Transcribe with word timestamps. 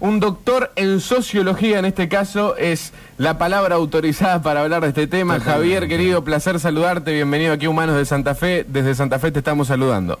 Un 0.00 0.20
doctor 0.20 0.70
en 0.76 1.00
sociología, 1.00 1.78
en 1.78 1.86
este 1.86 2.08
caso, 2.08 2.56
es 2.56 2.92
la 3.16 3.38
palabra 3.38 3.76
autorizada 3.76 4.42
para 4.42 4.60
hablar 4.60 4.82
de 4.82 4.88
este 4.88 5.06
tema. 5.06 5.40
Javier, 5.40 5.88
querido, 5.88 6.24
placer 6.24 6.60
saludarte. 6.60 7.14
Bienvenido 7.14 7.54
aquí 7.54 7.66
a 7.66 7.70
Humanos 7.70 7.96
de 7.96 8.04
Santa 8.04 8.34
Fe. 8.34 8.66
Desde 8.68 8.94
Santa 8.94 9.18
Fe 9.18 9.30
te 9.30 9.38
estamos 9.38 9.68
saludando. 9.68 10.18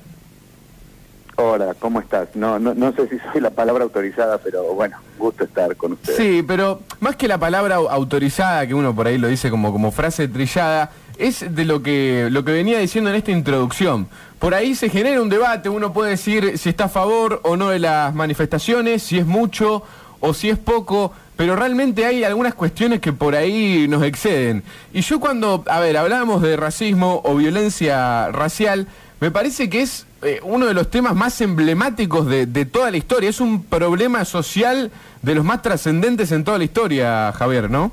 Hola, 1.36 1.74
¿cómo 1.80 2.00
estás? 2.00 2.28
No, 2.34 2.58
no, 2.60 2.74
no 2.74 2.92
sé 2.92 3.08
si 3.08 3.18
soy 3.32 3.40
la 3.40 3.50
palabra 3.50 3.82
autorizada, 3.82 4.38
pero 4.38 4.72
bueno, 4.72 4.96
gusto 5.18 5.44
estar 5.44 5.74
con 5.76 5.92
ustedes. 5.92 6.16
Sí, 6.16 6.44
pero 6.46 6.80
más 7.00 7.16
que 7.16 7.26
la 7.26 7.38
palabra 7.38 7.74
autorizada, 7.74 8.66
que 8.66 8.74
uno 8.74 8.94
por 8.94 9.08
ahí 9.08 9.18
lo 9.18 9.26
dice 9.26 9.50
como, 9.50 9.72
como 9.72 9.90
frase 9.90 10.28
trillada, 10.28 10.92
es 11.18 11.54
de 11.54 11.64
lo 11.64 11.82
que, 11.82 12.28
lo 12.30 12.44
que 12.44 12.52
venía 12.52 12.78
diciendo 12.78 13.10
en 13.10 13.16
esta 13.16 13.32
introducción. 13.32 14.08
Por 14.44 14.54
ahí 14.54 14.74
se 14.74 14.90
genera 14.90 15.22
un 15.22 15.30
debate, 15.30 15.70
uno 15.70 15.94
puede 15.94 16.10
decir 16.10 16.58
si 16.58 16.68
está 16.68 16.84
a 16.84 16.88
favor 16.90 17.40
o 17.44 17.56
no 17.56 17.70
de 17.70 17.78
las 17.78 18.14
manifestaciones, 18.14 19.02
si 19.02 19.16
es 19.16 19.24
mucho 19.24 19.82
o 20.20 20.34
si 20.34 20.50
es 20.50 20.58
poco, 20.58 21.12
pero 21.34 21.56
realmente 21.56 22.04
hay 22.04 22.24
algunas 22.24 22.52
cuestiones 22.52 23.00
que 23.00 23.14
por 23.14 23.34
ahí 23.34 23.88
nos 23.88 24.02
exceden. 24.02 24.62
Y 24.92 25.00
yo 25.00 25.18
cuando, 25.18 25.64
a 25.66 25.80
ver, 25.80 25.96
hablábamos 25.96 26.42
de 26.42 26.58
racismo 26.58 27.22
o 27.24 27.36
violencia 27.36 28.30
racial, 28.32 28.86
me 29.18 29.30
parece 29.30 29.70
que 29.70 29.80
es 29.80 30.06
eh, 30.20 30.40
uno 30.42 30.66
de 30.66 30.74
los 30.74 30.90
temas 30.90 31.14
más 31.14 31.40
emblemáticos 31.40 32.26
de, 32.26 32.44
de, 32.44 32.66
toda 32.66 32.90
la 32.90 32.98
historia. 32.98 33.30
Es 33.30 33.40
un 33.40 33.62
problema 33.64 34.26
social 34.26 34.90
de 35.22 35.34
los 35.34 35.42
más 35.46 35.62
trascendentes 35.62 36.32
en 36.32 36.44
toda 36.44 36.58
la 36.58 36.64
historia, 36.64 37.32
Javier, 37.32 37.70
¿no? 37.70 37.92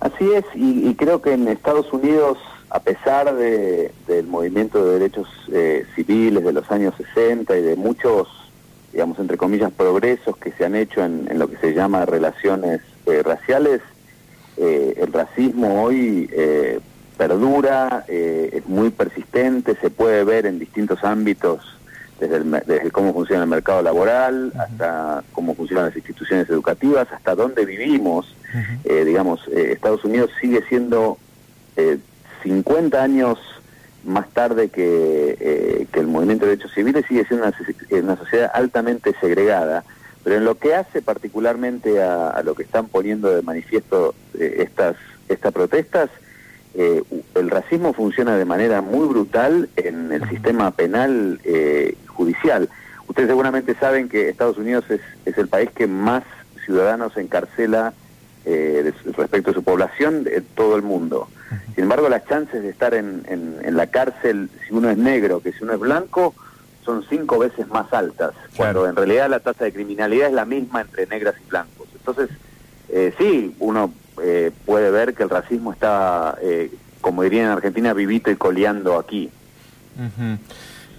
Así 0.00 0.30
es, 0.30 0.44
y, 0.54 0.90
y 0.90 0.94
creo 0.94 1.22
que 1.22 1.32
en 1.32 1.48
Estados 1.48 1.90
Unidos, 1.90 2.36
a 2.70 2.80
pesar 2.80 3.34
de, 3.34 3.92
del 4.06 4.26
movimiento 4.26 4.84
de 4.84 4.98
derechos 4.98 5.28
eh, 5.52 5.86
civiles 5.94 6.44
de 6.44 6.52
los 6.52 6.70
años 6.70 6.94
60 6.96 7.56
y 7.56 7.62
de 7.62 7.76
muchos, 7.76 8.28
digamos, 8.92 9.18
entre 9.18 9.36
comillas, 9.36 9.72
progresos 9.72 10.36
que 10.36 10.52
se 10.52 10.66
han 10.66 10.74
hecho 10.74 11.02
en, 11.02 11.28
en 11.30 11.38
lo 11.38 11.48
que 11.48 11.56
se 11.56 11.72
llama 11.72 12.04
relaciones 12.04 12.80
eh, 13.06 13.22
raciales, 13.22 13.80
eh, 14.58 14.94
el 14.98 15.12
racismo 15.12 15.82
hoy 15.82 16.30
perdura, 17.16 18.04
es 18.06 18.64
muy 18.68 18.90
persistente, 18.90 19.74
se 19.80 19.90
puede 19.90 20.22
ver 20.22 20.46
en 20.46 20.60
distintos 20.60 21.02
ámbitos 21.02 21.60
desde, 22.20 22.36
el, 22.36 22.50
desde, 22.64 22.92
cómo 22.92 23.12
funciona 23.12 23.42
el 23.42 23.48
mercado 23.48 23.82
laboral, 23.82 24.52
hasta 24.56 25.24
cómo 25.32 25.54
funcionan 25.56 25.86
las 25.86 25.96
instituciones 25.96 26.48
educativas, 26.48 27.08
hasta 27.10 27.34
dónde 27.34 27.64
vivimos. 27.64 28.36
Uh 28.54 28.88
-huh. 28.88 29.04
digamos, 29.04 29.46
Estados 29.48 30.04
Unidos 30.04 30.30
sigue 30.40 30.62
siendo 30.68 31.18
eh, 31.78 31.96
50 32.42 33.02
años 33.02 33.38
más 34.04 34.28
tarde 34.30 34.68
que, 34.68 35.36
eh, 35.40 35.86
que, 35.92 36.00
el 36.00 36.06
movimiento 36.06 36.44
de 36.44 36.52
derechos 36.52 36.72
civiles, 36.72 37.04
sigue 37.06 37.24
siendo 37.26 37.46
una, 37.46 38.02
una, 38.02 38.16
sociedad 38.16 38.50
altamente 38.54 39.14
segregada. 39.20 39.84
Pero 40.24 40.36
en 40.36 40.44
lo 40.44 40.56
que 40.56 40.74
hace 40.74 41.02
particularmente 41.02 42.02
a, 42.02 42.30
a 42.30 42.42
lo 42.42 42.54
que 42.54 42.62
están 42.62 42.88
poniendo 42.88 43.34
de 43.34 43.42
manifiesto 43.42 44.14
eh, 44.38 44.64
estas, 44.66 44.96
estas 45.28 45.52
protestas, 45.52 46.10
eh, 46.74 47.02
el 47.34 47.50
racismo 47.50 47.92
funciona 47.92 48.36
de 48.36 48.44
manera 48.44 48.82
muy 48.82 49.08
brutal 49.08 49.68
en 49.76 50.12
el 50.12 50.28
sistema 50.28 50.70
penal 50.70 51.40
eh, 51.44 51.96
judicial. 52.06 52.68
Ustedes 53.08 53.28
seguramente 53.28 53.74
saben 53.74 54.08
que 54.08 54.28
Estados 54.28 54.58
Unidos 54.58 54.84
es, 54.90 55.00
es 55.24 55.36
el 55.38 55.48
país 55.48 55.70
que 55.74 55.86
más 55.86 56.22
ciudadanos 56.64 57.16
encarcela 57.16 57.94
eh, 58.50 58.94
respecto 59.16 59.50
a 59.50 59.54
su 59.54 59.62
población 59.62 60.24
de 60.24 60.40
todo 60.40 60.76
el 60.76 60.82
mundo. 60.82 61.28
Sin 61.74 61.84
embargo, 61.84 62.08
las 62.08 62.26
chances 62.26 62.62
de 62.62 62.70
estar 62.70 62.94
en, 62.94 63.24
en, 63.28 63.56
en, 63.62 63.76
la 63.76 63.88
cárcel, 63.88 64.48
si 64.66 64.74
uno 64.74 64.88
es 64.90 64.96
negro 64.96 65.40
que 65.40 65.52
si 65.52 65.64
uno 65.64 65.74
es 65.74 65.80
blanco, 65.80 66.34
son 66.82 67.04
cinco 67.10 67.38
veces 67.38 67.68
más 67.68 67.92
altas, 67.92 68.32
claro. 68.56 68.80
cuando 68.80 68.88
en 68.88 68.96
realidad 68.96 69.28
la 69.28 69.40
tasa 69.40 69.64
de 69.64 69.72
criminalidad 69.74 70.28
es 70.28 70.32
la 70.32 70.46
misma 70.46 70.80
entre 70.80 71.06
negras 71.06 71.34
y 71.44 71.50
blancos. 71.50 71.88
Entonces, 71.94 72.30
eh, 72.88 73.12
sí, 73.18 73.54
uno 73.58 73.92
eh, 74.22 74.50
puede 74.64 74.90
ver 74.90 75.12
que 75.12 75.24
el 75.24 75.28
racismo 75.28 75.72
está, 75.72 76.38
eh, 76.40 76.70
como 77.02 77.22
dirían 77.22 77.46
en 77.46 77.52
Argentina, 77.52 77.92
vivito 77.92 78.30
y 78.30 78.36
coleando 78.36 78.98
aquí. 78.98 79.30
Uh 79.98 80.04
-huh. 80.04 80.38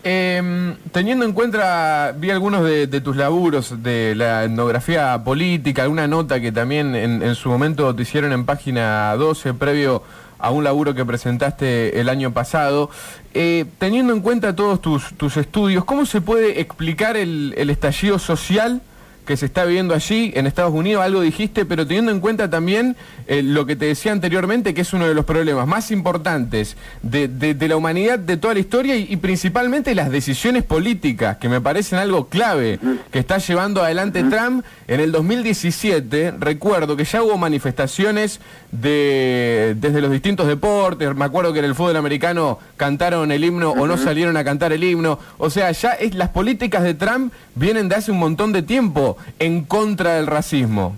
Eh, 0.04 0.76
teniendo 0.92 1.26
en 1.26 1.34
cuenta, 1.34 2.14
vi 2.18 2.32
algunos 2.32 2.64
de, 2.64 2.88
tus 3.02 3.16
laburos 3.16 3.84
de 3.84 4.16
la 4.16 4.44
etnografía 4.44 5.24
política, 5.24 5.84
alguna 5.84 6.08
nota 6.08 6.40
que 6.40 6.52
también 6.52 6.96
en, 6.96 7.22
en, 7.22 7.36
su 7.36 7.50
momento 7.50 7.94
te 7.96 8.04
hicieron 8.04 8.32
en 8.32 8.46
página 8.46 9.16
12, 9.16 9.54
previo 9.56 10.04
a 10.40 10.52
un 10.52 10.64
laburo 10.64 10.96
que 10.96 11.06
presentaste 11.06 12.00
el 12.00 12.10
año 12.10 12.32
pasado. 12.32 12.90
Eh, 13.34 13.66
teniendo 13.78 14.14
en 14.14 14.22
cuenta 14.22 14.56
todos 14.56 14.82
tus, 14.82 15.14
tus, 15.16 15.38
estudios, 15.38 15.86
¿cómo 15.86 16.06
se 16.06 16.22
puede 16.22 16.62
explicar 16.62 17.18
el, 17.18 17.54
el 17.58 17.70
estallido 17.70 18.18
social? 18.18 18.82
Que 19.30 19.38
se 19.38 19.46
está 19.46 19.64
viviendo 19.64 19.94
allí 19.94 20.32
en 20.34 20.48
Estados 20.48 20.74
Unidos, 20.74 21.04
algo 21.04 21.22
dijiste, 21.22 21.64
pero 21.64 21.86
teniendo 21.86 22.12
en 22.12 22.20
cuenta 22.20 22.50
también 22.50 22.96
eh, 23.28 23.44
lo 23.44 23.68
que 23.68 23.76
te 23.76 23.86
decía 23.86 24.12
anteriormente, 24.12 24.74
que 24.74 24.82
es 24.82 24.92
uno 24.92 25.08
de 25.08 25.14
los 25.14 25.24
problemas 25.24 25.68
más 25.68 25.92
importantes 25.92 26.78
de, 27.04 27.28
de, 27.28 27.54
de 27.54 27.68
la 27.68 27.78
humanidad 27.78 28.18
de 28.18 28.38
toda 28.38 28.56
la 28.56 28.60
historia 28.60 28.96
y, 28.96 29.06
y, 29.08 29.18
principalmente 29.18 29.94
las 29.94 30.10
decisiones 30.10 30.64
políticas, 30.64 31.38
que 31.38 31.48
me 31.48 31.62
parecen 31.62 32.00
algo 32.00 32.28
clave, 32.28 32.80
que 33.12 33.20
está 33.20 33.38
llevando 33.38 33.84
adelante 33.84 34.24
Trump. 34.24 34.66
En 34.88 35.00
el 35.00 35.12
2017, 35.12 36.34
recuerdo 36.40 36.98
que 36.98 37.04
ya 37.04 37.22
hubo 37.22 37.38
manifestaciones 37.38 38.40
de, 38.72 39.76
desde 39.78 40.02
los 40.02 40.10
distintos 40.10 40.48
deportes, 40.48 41.14
me 41.14 41.26
acuerdo 41.26 41.54
que 41.54 41.60
en 41.60 41.66
el 41.66 41.76
fútbol 41.76 41.98
americano 41.98 42.58
cantaron 42.78 43.32
el 43.32 43.44
himno 43.44 43.74
o 43.74 43.86
no 43.86 43.96
salieron 43.96 44.38
a 44.38 44.44
cantar 44.44 44.74
el 44.74 44.84
himno, 44.84 45.20
o 45.38 45.52
sea, 45.52 45.70
ya 45.70 45.92
es, 45.92 46.16
las 46.16 46.30
políticas 46.30 46.82
de 46.82 46.96
Trump 46.96 47.32
vienen 47.54 47.90
de 47.90 47.96
hace 47.96 48.12
un 48.12 48.18
montón 48.18 48.52
de 48.54 48.64
tiempo 48.64 49.18
en 49.40 49.64
contra 49.64 50.16
del 50.16 50.28
racismo. 50.28 50.96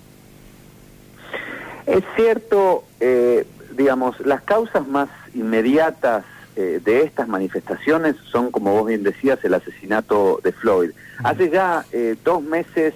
Es 1.85 2.03
cierto, 2.15 2.83
eh, 2.99 3.45
digamos, 3.75 4.19
las 4.21 4.41
causas 4.41 4.87
más 4.87 5.09
inmediatas 5.33 6.23
eh, 6.55 6.79
de 6.83 7.03
estas 7.03 7.27
manifestaciones 7.27 8.15
son, 8.31 8.51
como 8.51 8.73
vos 8.73 8.87
bien 8.87 9.03
decías, 9.03 9.43
el 9.43 9.53
asesinato 9.53 10.39
de 10.43 10.51
Floyd. 10.51 10.91
Hace 11.23 11.49
ya 11.49 11.85
eh, 11.91 12.15
dos 12.23 12.41
meses 12.41 12.93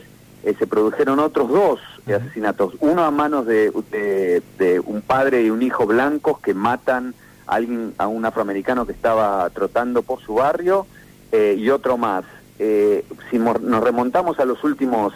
se 0.60 0.68
produjeron 0.68 1.18
otros 1.18 1.50
dos 1.50 1.80
asesinatos, 2.08 2.76
uno 2.80 3.04
a 3.04 3.10
manos 3.10 3.48
de, 3.48 3.72
de, 3.90 4.44
de, 4.60 4.80
un 4.80 5.02
padre 5.02 5.42
y 5.42 5.50
un 5.50 5.64
hijo 5.64 5.88
blancos 5.88 6.40
que 6.40 6.54
matan 6.54 7.16
a, 7.48 7.56
alguien, 7.56 7.96
a 7.98 8.06
un 8.06 8.24
afroamericano 8.26 8.86
que 8.86 8.92
estaba 8.92 9.50
trotando 9.50 10.04
por 10.04 10.22
su 10.22 10.36
barrio, 10.36 10.86
y 11.34 11.68
otro 11.70 11.98
más. 11.98 12.24
Si 12.58 13.38
nos 13.38 13.84
remontamos 13.84 14.40
a 14.40 14.46
los 14.46 14.64
últimos 14.64 15.14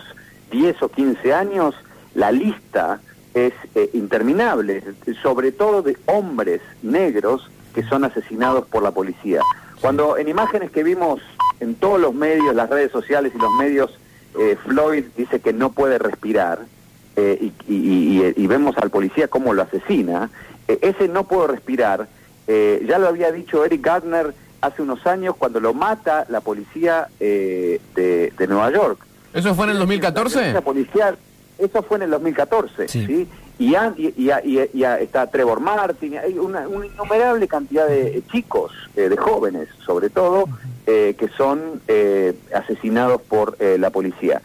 10 0.51 0.81
o 0.83 0.89
15 0.89 1.33
años, 1.33 1.75
la 2.13 2.31
lista 2.31 2.99
es 3.33 3.53
eh, 3.75 3.89
interminable, 3.93 4.83
sobre 5.21 5.51
todo 5.51 5.81
de 5.81 5.97
hombres 6.05 6.61
negros 6.81 7.49
que 7.73 7.83
son 7.83 8.03
asesinados 8.03 8.65
por 8.65 8.83
la 8.83 8.91
policía. 8.91 9.41
Cuando 9.81 10.17
en 10.17 10.27
imágenes 10.27 10.71
que 10.71 10.83
vimos 10.83 11.21
en 11.59 11.75
todos 11.75 11.99
los 11.99 12.13
medios, 12.13 12.55
las 12.55 12.69
redes 12.69 12.91
sociales 12.91 13.31
y 13.35 13.37
los 13.37 13.51
medios, 13.53 13.97
eh, 14.37 14.57
Floyd 14.65 15.05
dice 15.15 15.39
que 15.39 15.53
no 15.53 15.71
puede 15.71 15.97
respirar 15.97 16.59
eh, 17.15 17.37
y, 17.41 17.73
y, 17.73 18.21
y, 18.21 18.33
y, 18.35 18.47
vemos 18.47 18.77
al 18.77 18.89
policía 18.89 19.27
cómo 19.27 19.53
lo 19.53 19.63
asesina, 19.63 20.29
eh, 20.67 20.79
ese 20.81 21.07
no 21.07 21.25
puedo 21.25 21.47
respirar, 21.47 22.07
eh, 22.47 22.85
ya 22.87 22.97
lo 22.97 23.07
había 23.07 23.31
dicho 23.31 23.65
Eric 23.65 23.81
Gardner 23.81 24.33
hace 24.61 24.81
unos 24.81 25.05
años 25.07 25.35
cuando 25.37 25.59
lo 25.59 25.73
mata 25.73 26.25
la 26.29 26.41
policía 26.41 27.07
de, 27.19 27.79
de 27.95 28.47
Nueva 28.47 28.71
York. 28.71 29.05
¿Eso 29.33 29.53
fue 29.55 29.65
en 29.65 29.71
el 29.71 29.79
2014? 29.79 30.53
La 30.53 30.61
policial, 30.61 31.17
eso 31.57 31.83
fue 31.83 31.97
en 31.97 32.03
el 32.03 32.11
2014, 32.11 32.87
¿sí? 32.87 33.05
¿sí? 33.05 33.27
Y, 33.59 33.75
y, 33.75 34.13
y, 34.17 34.69
y, 34.73 34.83
está 34.83 35.27
Trevor 35.27 35.59
Martin, 35.59 36.17
hay 36.17 36.39
una, 36.39 36.67
una 36.67 36.85
innumerable 36.85 37.47
cantidad 37.47 37.87
de 37.87 38.23
chicos, 38.31 38.71
eh, 38.95 39.09
de 39.09 39.17
jóvenes 39.17 39.67
sobre 39.85 40.09
todo, 40.09 40.45
eh, 40.87 41.15
que 41.19 41.27
son 41.27 41.81
eh, 41.87 42.33
asesinados 42.55 43.21
por 43.21 43.57
eh, 43.59 43.77
la 43.77 43.89
policía. 43.89 44.41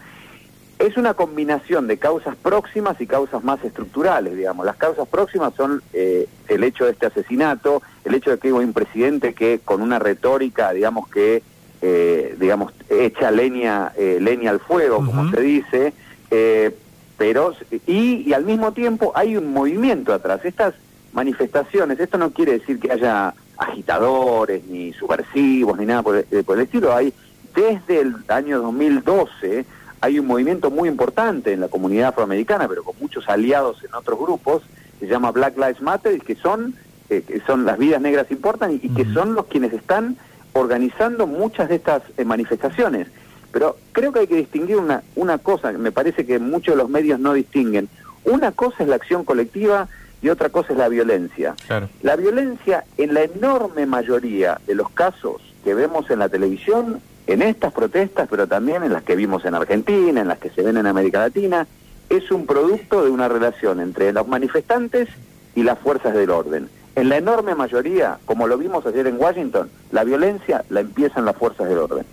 Es 0.84 0.98
una 0.98 1.14
combinación 1.14 1.86
de 1.86 1.96
causas 1.96 2.36
próximas 2.36 3.00
y 3.00 3.06
causas 3.06 3.42
más 3.42 3.64
estructurales, 3.64 4.36
digamos. 4.36 4.66
Las 4.66 4.76
causas 4.76 5.08
próximas 5.08 5.54
son 5.54 5.82
eh, 5.94 6.28
el 6.48 6.62
hecho 6.62 6.84
de 6.84 6.90
este 6.90 7.06
asesinato, 7.06 7.80
el 8.04 8.14
hecho 8.14 8.30
de 8.30 8.38
que 8.38 8.48
hay 8.48 8.52
un 8.54 8.74
presidente 8.74 9.32
que 9.32 9.60
con 9.64 9.80
una 9.80 9.98
retórica, 9.98 10.72
digamos, 10.72 11.08
que 11.08 11.42
eh, 11.86 12.34
digamos, 12.38 12.72
echa 12.88 13.30
leña, 13.30 13.92
eh, 13.96 14.18
leña 14.18 14.50
al 14.50 14.60
fuego, 14.60 14.98
uh 14.98 15.02
-huh. 15.02 15.06
como 15.06 15.30
se 15.30 15.40
dice, 15.42 15.92
eh, 16.30 16.74
pero, 17.18 17.52
y, 17.86 18.24
y, 18.26 18.32
al 18.32 18.44
mismo 18.44 18.72
tiempo 18.72 19.12
hay 19.14 19.36
un 19.36 19.52
movimiento 19.52 20.14
atrás. 20.14 20.40
Estas 20.44 20.74
manifestaciones, 21.12 22.00
esto 22.00 22.16
no 22.16 22.30
quiere 22.30 22.52
decir 22.52 22.80
que 22.80 22.90
haya 22.90 23.34
agitadores, 23.58 24.64
ni 24.64 24.94
subversivos, 24.94 25.78
ni 25.78 25.84
nada 25.84 26.02
por 26.02 26.24
el, 26.30 26.44
por 26.44 26.56
el 26.56 26.64
estilo, 26.64 26.94
hay, 26.94 27.12
desde 27.54 28.00
el 28.00 28.14
año 28.28 28.62
2012, 28.62 29.66
hay 30.04 30.18
un 30.18 30.26
movimiento 30.26 30.70
muy 30.70 30.90
importante 30.90 31.54
en 31.54 31.60
la 31.60 31.68
comunidad 31.68 32.08
afroamericana, 32.08 32.68
pero 32.68 32.84
con 32.84 32.94
muchos 33.00 33.26
aliados 33.26 33.82
en 33.84 33.94
otros 33.94 34.18
grupos, 34.18 34.62
se 35.00 35.06
llama 35.06 35.32
Black 35.32 35.56
Lives 35.56 35.80
Matter, 35.80 36.16
y 36.16 36.20
que 36.20 36.34
son, 36.34 36.74
eh, 37.08 37.22
que 37.26 37.40
son 37.46 37.64
las 37.64 37.78
vidas 37.78 38.02
negras 38.02 38.30
importan, 38.30 38.72
y, 38.72 38.80
y 38.82 38.90
que 38.90 39.06
son 39.14 39.34
los 39.34 39.46
quienes 39.46 39.72
están 39.72 40.18
organizando 40.52 41.26
muchas 41.26 41.70
de 41.70 41.76
estas 41.76 42.02
eh, 42.18 42.24
manifestaciones. 42.26 43.08
Pero 43.50 43.78
creo 43.92 44.12
que 44.12 44.20
hay 44.20 44.26
que 44.26 44.36
distinguir 44.36 44.76
una, 44.76 45.02
una 45.16 45.38
cosa, 45.38 45.72
me 45.72 45.90
parece 45.90 46.26
que 46.26 46.38
muchos 46.38 46.74
de 46.74 46.82
los 46.82 46.90
medios 46.90 47.18
no 47.18 47.32
distinguen. 47.32 47.88
Una 48.24 48.52
cosa 48.52 48.82
es 48.82 48.88
la 48.90 48.96
acción 48.96 49.24
colectiva 49.24 49.88
y 50.20 50.28
otra 50.28 50.50
cosa 50.50 50.74
es 50.74 50.78
la 50.78 50.90
violencia. 50.90 51.54
La 52.02 52.16
violencia, 52.16 52.84
en 52.98 53.14
la 53.14 53.22
enorme 53.22 53.86
mayoría 53.86 54.60
de 54.66 54.74
los 54.74 54.90
casos 54.90 55.40
que 55.64 55.72
vemos 55.72 56.10
en 56.10 56.18
la 56.18 56.28
televisión, 56.28 57.00
en 57.26 57.42
estas 57.42 57.72
protestas, 57.72 58.28
pero 58.30 58.46
también 58.46 58.82
en 58.82 58.92
las 58.92 59.02
que 59.02 59.16
vimos 59.16 59.44
en 59.44 59.54
Argentina, 59.54 60.20
en 60.20 60.28
las 60.28 60.38
que 60.38 60.50
se 60.50 60.62
ven 60.62 60.76
en 60.76 60.86
América 60.86 61.20
Latina, 61.20 61.66
es 62.10 62.30
un 62.30 62.46
producto 62.46 63.04
de 63.04 63.10
una 63.10 63.28
relación 63.28 63.80
entre 63.80 64.12
los 64.12 64.28
manifestantes 64.28 65.08
y 65.54 65.62
las 65.62 65.78
fuerzas 65.78 66.14
del 66.14 66.30
orden. 66.30 66.68
En 66.96 67.08
la 67.08 67.16
enorme 67.16 67.54
mayoría, 67.54 68.18
como 68.24 68.46
lo 68.46 68.56
vimos 68.56 68.86
ayer 68.86 69.06
en 69.06 69.18
Washington, 69.18 69.70
la 69.90 70.04
violencia 70.04 70.64
la 70.68 70.80
empiezan 70.80 71.24
las 71.24 71.36
fuerzas 71.36 71.68
del 71.68 71.78
orden. 71.78 72.04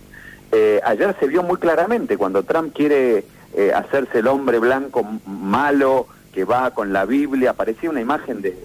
Eh, 0.52 0.82
ayer 0.84 1.16
se 1.20 1.28
vio 1.28 1.44
muy 1.44 1.58
claramente 1.58 2.18
cuando 2.18 2.44
Trump 2.44 2.74
quiere 2.74 3.26
eh, 3.54 3.72
hacerse 3.74 4.20
el 4.20 4.28
hombre 4.28 4.60
blanco 4.60 5.06
malo, 5.26 6.08
que 6.34 6.46
va 6.46 6.72
con 6.72 6.94
la 6.94 7.06
Biblia, 7.06 7.54
parecía 7.54 7.90
una 7.90 8.02
imagen 8.02 8.42
de, 8.42 8.58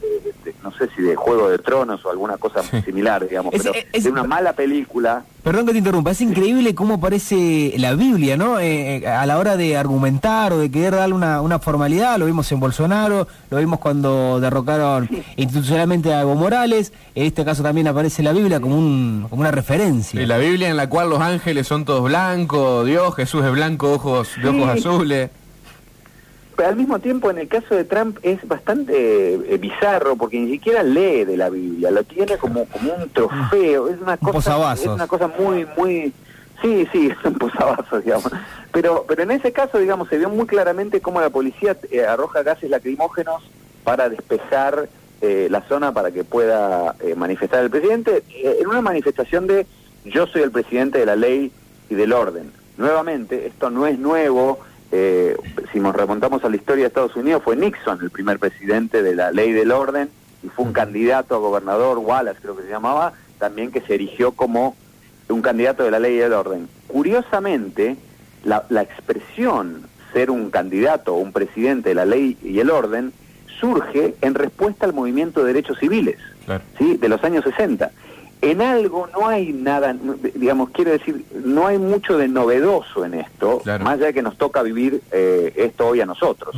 no 0.63 0.73
sé 0.73 0.89
si 0.95 1.03
de 1.03 1.17
Juego 1.17 1.49
de 1.49 1.59
Tronos 1.59 2.05
o 2.05 2.11
alguna 2.11 2.37
cosa 2.37 2.63
similar, 2.85 3.27
digamos, 3.29 3.55
pero 3.57 3.73
es, 3.93 4.05
de 4.05 4.11
una 4.11 4.25
mala 4.25 4.53
película. 4.53 5.25
Perdón 5.43 5.67
que 5.67 5.73
te 5.73 5.79
interrumpa, 5.79 6.11
es 6.11 6.21
increíble 6.21 6.75
cómo 6.75 6.95
aparece 6.95 7.75
la 7.79 7.95
Biblia, 7.95 8.37
¿no? 8.37 8.59
Eh, 8.59 8.97
eh, 8.97 9.07
a 9.07 9.25
la 9.27 9.39
hora 9.39 9.57
de 9.57 9.77
argumentar 9.77 10.53
o 10.53 10.59
de 10.59 10.71
querer 10.71 10.95
darle 10.95 11.15
una, 11.15 11.41
una, 11.41 11.59
formalidad, 11.59 12.19
lo 12.19 12.27
vimos 12.27 12.51
en 12.51 12.61
Bolsonaro, 12.61 13.29
lo 13.51 13.59
vimos 13.59 13.79
cuando 13.79 14.41
derrocaron 14.41 15.09
institucionalmente 15.37 16.13
a 16.13 16.23
Evo 16.23 16.35
Morales, 16.35 16.93
en 17.15 17.27
este 17.27 17.45
caso 17.45 17.63
también 17.63 17.89
aparece 17.89 18.23
la 18.23 18.33
Biblia 18.33 18.61
como, 18.61 18.77
un, 18.77 19.27
como 19.31 19.41
una 19.41 19.51
referencia. 19.51 20.21
Y 20.21 20.27
la 20.27 20.39
Biblia 20.39 20.69
en 20.69 20.77
la 20.77 20.89
cual 20.89 21.11
los 21.11 21.21
ángeles 21.21 21.67
son 21.67 21.85
todos 21.85 22.05
blancos, 22.05 22.87
Dios, 22.87 23.15
Jesús 23.15 23.45
es 23.45 23.53
blanco, 23.53 23.93
ojos 23.93 24.31
de 24.43 24.49
ojos 24.49 24.69
azules. 24.69 25.31
Pero 26.57 26.71
al 26.71 26.77
mismo 26.77 26.99
tiempo, 26.99 27.31
en 27.31 27.39
el 27.39 27.49
caso 27.49 27.75
de 27.75 27.85
Trump 27.85 28.19
es 28.23 28.47
bastante 28.49 29.35
eh, 29.35 29.59
bizarro 29.59 30.17
porque 30.17 30.41
ni 30.41 30.51
siquiera 30.53 30.83
lee 30.83 31.25
de 31.25 31.37
la 31.37 31.51
Biblia, 31.51 31.91
lo 31.91 32.03
tiene 32.05 32.39
como, 32.39 32.65
como 32.65 32.95
un 32.95 33.11
trofeo, 33.11 33.89
es 33.89 34.01
una 34.01 34.17
cosa, 34.17 34.73
es 34.73 34.87
una 34.87 35.07
cosa 35.07 35.29
muy, 35.39 35.67
muy, 35.77 36.15
sí, 36.63 36.89
sí, 36.93 37.09
es 37.19 37.25
un 37.25 37.35
posavasos, 37.35 38.03
digamos. 38.03 38.33
Pero, 38.73 39.05
pero 39.07 39.23
en 39.23 39.33
ese 39.33 39.53
caso, 39.53 39.79
digamos, 39.79 40.09
se 40.09 40.17
vio 40.17 40.31
muy 40.31 40.47
claramente 40.47 41.03
cómo 41.03 41.21
la 41.21 41.29
policía 41.29 41.77
eh, 41.91 42.07
arroja 42.07 42.43
gases 42.43 42.71
lacrimógenos 42.71 43.43
para 43.85 44.09
despejar 44.09 44.89
eh, 45.21 45.49
la 45.51 45.61
zona 45.69 45.93
para 45.93 46.11
que 46.11 46.25
pueda 46.25 46.95
manifestar 47.17 47.63
el 47.63 47.71
presidente 47.71 48.23
en 48.43 48.67
una 48.67 48.81
manifestación 48.81 49.47
de 49.47 49.67
yo 50.07 50.27
soy 50.27 50.43
el 50.43 50.51
presidente 50.51 50.99
de 50.99 51.07
la 51.07 51.17
ley 51.17 51.53
y 51.91 51.95
del 51.95 52.13
orden. 52.13 52.51
Nuevamente, 52.79 53.47
esto 53.47 53.71
no 53.71 53.87
es 53.87 53.99
nuevo 53.99 54.59
eh, 54.93 55.37
si 55.73 55.81
nos 55.81 55.95
remontamos 55.95 56.45
a 56.45 56.49
la 56.49 56.57
historia 56.57 56.85
de 56.85 56.89
Estados 56.89 57.17
Unidos, 57.17 57.43
fue 57.45 57.57
Nixon 57.57 57.99
el 58.03 58.11
primer 58.11 58.39
presidente 58.39 59.03
de 59.03 59.15
la 59.15 59.33
ley 59.33 59.53
del 59.53 59.73
orden 59.73 60.09
y 60.43 60.49
fue 60.49 60.65
un 60.65 60.73
candidato 60.73 61.35
a 61.35 61.39
gobernador, 61.39 61.99
Wallace 61.99 62.41
creo 62.41 62.57
que 62.57 62.63
se 62.63 62.71
llamaba, 62.71 63.13
también 63.39 63.73
que 63.73 63.81
se 63.81 63.95
erigió 63.95 64.33
como 64.33 64.77
un 65.29 65.43
candidato 65.43 65.83
de 65.83 65.91
la 65.91 65.99
ley 65.99 66.17
del 66.17 66.33
orden. 66.33 66.69
Curiosamente, 66.87 67.97
la, 68.45 68.65
expresión 68.81 69.83
ser 70.13 70.31
un 70.31 70.51
candidato 70.51 71.15
o 71.15 71.19
un 71.19 71.33
presidente 71.33 71.91
de 71.91 71.95
la 71.97 72.05
ley 72.05 72.39
y 72.43 72.61
el 72.61 72.71
orden 72.71 73.13
surge 73.61 74.15
en 74.21 74.35
respuesta 74.35 74.87
al 74.87 74.93
movimiento 74.93 75.41
de 75.41 75.53
derechos 75.53 75.79
civiles 75.79 76.17
¿sí? 76.79 76.97
de 76.97 77.09
los 77.09 77.25
años 77.25 77.43
60 77.45 77.91
en 78.43 78.63
algo 78.63 79.09
no 79.13 79.29
hay 79.29 79.53
nada, 79.53 79.97
digamos, 80.35 80.71
quiero 80.71 80.93
decir, 80.93 81.25
no 81.45 81.67
hay 81.67 81.79
mucho 81.79 82.19
de 82.19 82.29
novedoso 82.29 83.05
en 83.05 83.15
esto, 83.15 83.63
más 83.65 83.95
allá 83.95 84.07
de 84.07 84.15
que 84.15 84.23
nos 84.23 84.37
toca 84.37 84.63
vivir 84.63 85.01
eh, 85.11 85.53
esto 85.57 85.89
hoy 85.89 86.01
a 86.01 86.07
nosotros. 86.07 86.55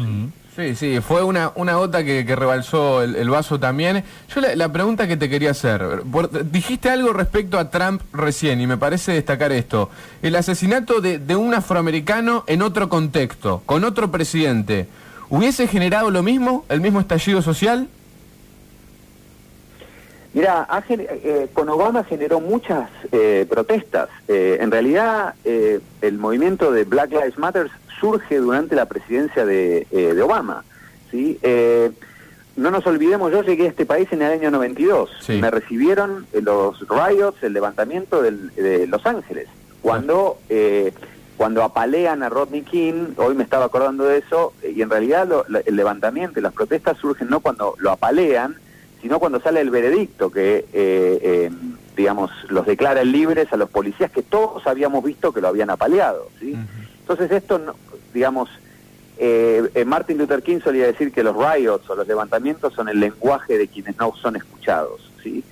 Sí, 0.57 0.75
sí, 0.75 1.01
fue 1.01 1.23
una, 1.23 1.53
una 1.55 1.77
gota 1.77 2.03
que, 2.03 2.25
rebalsó 2.35 3.05
el, 3.05 3.31
vaso 3.31 3.61
también. 3.61 4.03
Yo 4.35 4.41
la, 4.41 4.73
pregunta 4.73 5.07
que 5.07 5.17
te 5.17 5.29
quería 5.29 5.53
hacer, 5.53 6.03
dijiste 6.51 6.91
algo 6.91 7.13
respecto 7.13 7.61
a 7.61 7.71
Trump 7.71 8.03
recién 8.13 8.61
y 8.61 8.67
me 8.67 8.77
parece 8.77 9.13
destacar 9.13 9.53
esto. 9.53 9.89
El 10.21 10.35
asesinato 10.35 11.01
de, 11.01 11.21
de 11.21 11.37
un 11.37 11.55
afroamericano 11.55 12.43
en 12.49 12.63
otro 12.63 12.89
contexto, 12.89 13.63
con 13.67 13.85
otro 13.85 14.11
presidente, 14.11 14.89
¿hubiese 15.29 15.69
generado 15.69 16.11
lo 16.11 16.25
mismo, 16.25 16.65
el 16.69 16.81
mismo 16.81 16.99
estallido 16.99 17.41
social? 17.41 17.87
Mira, 20.35 20.69
eh, 20.89 21.49
con 21.55 21.69
Obama 21.69 22.05
generó 22.05 22.41
muchas 22.41 22.91
eh, 23.13 23.47
protestas. 23.49 24.09
Eh, 24.29 24.59
en 24.61 24.71
realidad, 24.71 25.35
el 25.45 26.19
movimiento 26.19 26.71
de 26.71 26.85
Black 26.85 27.11
Lives 27.11 27.39
Matter 27.39 27.71
surge 27.99 28.39
durante 28.39 28.77
la 28.77 28.87
presidencia 28.87 29.45
de, 29.47 29.87
Obama. 30.23 30.65
¿sí? 31.11 31.39
no 32.57 32.73
nos 32.73 32.87
olvidemos, 32.87 33.31
yo 33.31 33.43
llegué 33.43 33.67
a 33.67 33.69
este 33.69 33.87
país 33.87 34.09
en 34.13 34.23
el 34.23 34.33
año 34.33 34.51
92. 34.51 35.11
Me 35.29 35.51
recibieron 35.51 36.27
los 36.33 36.87
riots, 36.89 37.43
el 37.43 37.53
levantamiento 37.53 38.21
de 38.23 38.87
Los 38.87 39.07
Ángeles. 39.07 39.49
Cuando, 39.81 40.39
cuando 41.37 41.63
apalean 41.63 42.23
a 42.23 42.29
Rodney 42.29 42.63
King, 42.63 43.15
hoy 43.17 43.35
me 43.35 43.45
estaba 43.45 43.67
acordando 43.67 44.05
de 44.05 44.19
eso, 44.19 44.53
y 44.63 44.83
en 44.83 44.91
realidad 44.91 45.29
el 45.65 45.77
levantamiento 45.77 46.39
y 46.39 46.43
las 46.43 46.53
protestas 46.53 46.99
surgen 46.99 47.31
no 47.31 47.41
cuando 47.41 47.75
lo 47.79 47.93
apalean, 47.93 48.57
sino 49.00 49.19
cuando 49.19 49.41
sale 49.41 49.61
el 49.61 49.71
veredicto 49.71 50.31
que, 50.31 50.59
eh, 50.59 50.67
eh, 50.73 51.50
digamos, 51.97 52.31
los 52.49 52.67
declara 52.67 53.05
libres 53.05 53.53
a 53.53 53.56
los 53.56 53.71
policías 53.71 54.11
que 54.11 54.23
todos 54.23 54.67
habíamos 54.67 55.05
visto 55.05 55.33
que 55.33 55.41
lo 55.41 55.49
habían 55.49 55.71
apaleado. 55.71 56.29
¿sí? 56.41 56.56
Entonces 57.00 57.31
esto, 57.31 57.75
digamos, 58.12 58.49
eh, 59.19 59.85
Martin 59.87 60.19
Luther 60.19 60.43
King 60.43 60.61
solía 60.62 60.87
decir 60.87 61.12
que 61.12 61.23
los 61.23 61.37
riots 61.37 61.89
o 61.91 61.95
los 61.95 62.06
levantamientos 62.06 62.75
son 62.75 62.89
el 62.89 63.00
lenguaje 63.00 63.59
de 63.59 63.69
quienes 63.69 63.97
no 63.99 64.15
son 64.17 64.37
escuchados. 64.37 65.11
¿sí? 65.23 65.44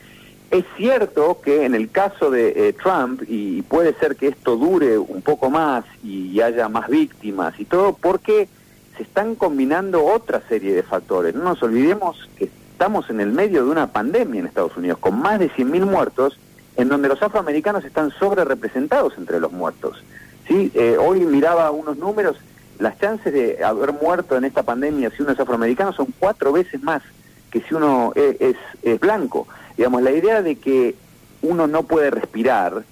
Es 0.51 0.65
cierto 0.77 1.41
que 1.41 1.65
en 1.65 1.75
el 1.75 1.91
caso 1.91 2.31
de 2.31 2.73
Trump, 2.75 3.23
y 3.29 3.63
puede 3.63 3.95
ser 3.95 4.17
que 4.17 4.29
esto 4.29 4.57
dure 4.57 4.99
un 4.99 5.23
poco 5.23 5.51
más 5.51 5.85
y 6.05 6.41
haya 6.41 6.69
más 6.69 6.89
víctimas 6.89 7.59
y 7.59 7.65
todo, 7.65 7.95
porque 7.95 8.49
se 8.97 9.03
están 9.03 9.35
combinando 9.35 10.05
otra 10.05 10.43
serie 10.49 10.75
de 10.75 10.83
factores. 10.83 11.35
No 11.35 11.43
nos 11.43 11.63
olvidemos 11.63 12.29
que 12.39 12.49
estamos 12.77 13.09
en 13.09 13.23
el 13.23 13.33
medio 13.33 13.65
de 13.65 13.71
una 13.71 13.87
pandemia 13.87 14.39
en 14.39 14.47
Estados 14.47 14.77
Unidos, 14.77 14.99
con 14.99 15.19
más 15.19 15.39
de 15.39 15.51
100.000 15.51 15.87
muertos, 15.87 16.39
en 16.77 16.91
donde 16.91 17.09
los 17.09 17.23
afroamericanos 17.23 17.87
están 17.87 18.11
sobre 18.11 18.45
representados 18.45 19.15
entre 19.17 19.41
los 19.41 19.51
muertos. 19.51 20.05
¿sí? 20.47 20.71
Eh, 20.75 20.99
hoy 21.01 21.21
miraba 21.21 21.71
unos 21.71 21.97
números, 21.97 22.37
las 22.79 22.99
chances 23.01 23.33
de 23.33 23.65
haber 23.65 23.95
muerto 23.95 24.37
en 24.37 24.45
esta 24.45 24.63
pandemia 24.63 25.09
si 25.09 25.23
uno 25.23 25.33
es 25.33 25.41
afroamericano 25.41 25.95
son 25.95 26.09
cuatro 26.19 26.53
veces 26.53 26.83
más 26.83 27.01
que 27.51 27.63
si 27.63 27.73
uno 27.73 28.13
es, 28.15 28.57
es, 28.83 29.01
blanco. 29.01 29.49
Digamos, 29.79 30.03
la 30.03 30.11
idea 30.11 30.43
de 30.43 30.57
que 30.57 30.97
uno 31.41 31.67
no 31.67 31.85
puede 31.85 32.11
respirar 32.11 32.85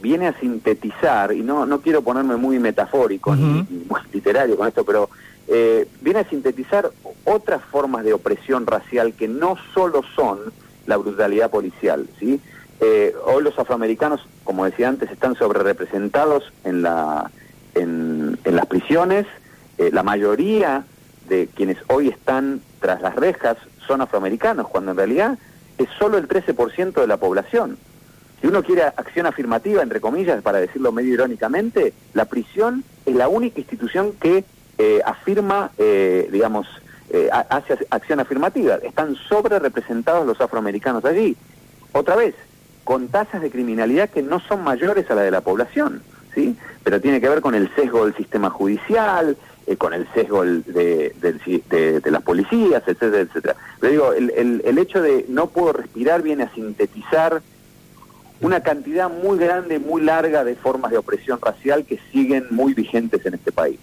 viene 0.00 0.28
a 0.28 0.38
sintetizar, 0.38 1.32
y 1.32 1.42
no, 1.42 1.66
no 1.66 1.80
quiero 1.80 2.02
ponerme 2.02 2.36
muy 2.36 2.60
metafórico 2.60 3.34
ni 3.34 3.66
muy 3.88 4.00
literario 4.12 4.56
con 4.56 4.68
esto, 4.68 4.84
pero 4.84 5.10
eh, 5.48 5.88
viene 6.00 6.20
a 6.20 6.28
sintetizar 6.28 6.92
otras 7.24 7.62
formas 7.62 8.04
de 8.04 8.12
opresión 8.12 8.66
racial 8.66 9.14
que 9.14 9.28
no 9.28 9.56
solo 9.74 10.02
son 10.14 10.38
la 10.86 10.96
brutalidad 10.96 11.50
policial. 11.50 12.08
¿sí? 12.18 12.40
Eh, 12.80 13.14
hoy 13.24 13.42
los 13.42 13.58
afroamericanos, 13.58 14.20
como 14.44 14.64
decía 14.64 14.88
antes, 14.88 15.10
están 15.10 15.34
sobre 15.36 15.60
representados 15.60 16.52
en, 16.64 16.82
la, 16.82 17.30
en, 17.74 18.38
las 18.44 18.66
prisiones. 18.66 19.26
Eh, 19.78 19.90
la 19.92 20.02
mayoría 20.02 20.84
de 21.28 21.48
quienes 21.54 21.78
hoy 21.88 22.08
están 22.08 22.60
tras 22.80 23.00
las 23.00 23.14
rejas 23.14 23.56
son 23.86 24.00
afroamericanos, 24.00 24.68
cuando 24.68 24.90
en 24.90 24.96
realidad 24.96 25.38
es 25.78 25.88
solo 25.98 26.18
el 26.18 26.28
13% 26.28 27.00
de 27.00 27.06
la 27.06 27.16
población. 27.16 27.78
Si 28.40 28.48
uno 28.48 28.64
quiere 28.64 28.82
acción 28.82 29.26
afirmativa, 29.26 29.82
entre 29.82 30.00
comillas, 30.00 30.42
para 30.42 30.58
decirlo 30.58 30.90
medio 30.90 31.14
irónicamente, 31.14 31.94
la 32.12 32.24
prisión 32.24 32.82
es 33.06 33.14
la 33.14 33.28
única 33.28 33.60
institución 33.60 34.12
que 34.20 34.44
eh, 34.78 35.00
afirma, 35.04 35.70
eh, 35.78 36.28
digamos, 36.32 36.66
eh, 37.12 37.28
hace 37.30 37.76
acción 37.90 38.20
afirmativa. 38.20 38.76
Están 38.76 39.14
sobre 39.28 39.58
representados 39.58 40.26
los 40.26 40.40
afroamericanos 40.40 41.04
allí. 41.04 41.36
Otra 41.92 42.16
vez, 42.16 42.34
con 42.84 43.08
tasas 43.08 43.42
de 43.42 43.50
criminalidad 43.50 44.08
que 44.08 44.22
no 44.22 44.40
son 44.40 44.64
mayores 44.64 45.10
a 45.10 45.14
la 45.14 45.22
de 45.22 45.30
la 45.30 45.42
población, 45.42 46.02
¿sí? 46.34 46.56
Pero 46.82 47.02
tiene 47.02 47.20
que 47.20 47.28
ver 47.28 47.42
con 47.42 47.54
el 47.54 47.72
sesgo 47.74 48.06
del 48.06 48.16
sistema 48.16 48.48
judicial, 48.48 49.36
con 49.76 49.92
el 49.92 50.08
sesgo 50.14 50.42
de, 50.42 52.00
las 52.04 52.22
policías, 52.22 52.82
etcétera, 52.86 53.20
etcétera. 53.20 53.56
Pero 53.78 53.92
digo, 53.92 54.12
el, 54.14 54.62
el 54.64 54.78
hecho 54.78 55.02
de 55.02 55.26
no 55.28 55.48
puedo 55.48 55.74
respirar 55.74 56.22
viene 56.22 56.44
a 56.44 56.54
sintetizar 56.54 57.42
una 58.40 58.60
cantidad 58.60 59.10
muy 59.10 59.38
grande, 59.38 59.78
muy 59.78 60.02
larga 60.02 60.44
de 60.44 60.56
formas 60.56 60.90
de 60.90 60.98
opresión 60.98 61.38
racial 61.40 61.84
que 61.84 62.00
siguen 62.10 62.46
muy 62.50 62.72
vigentes 62.72 63.24
en 63.26 63.34
este 63.34 63.52
país. 63.52 63.78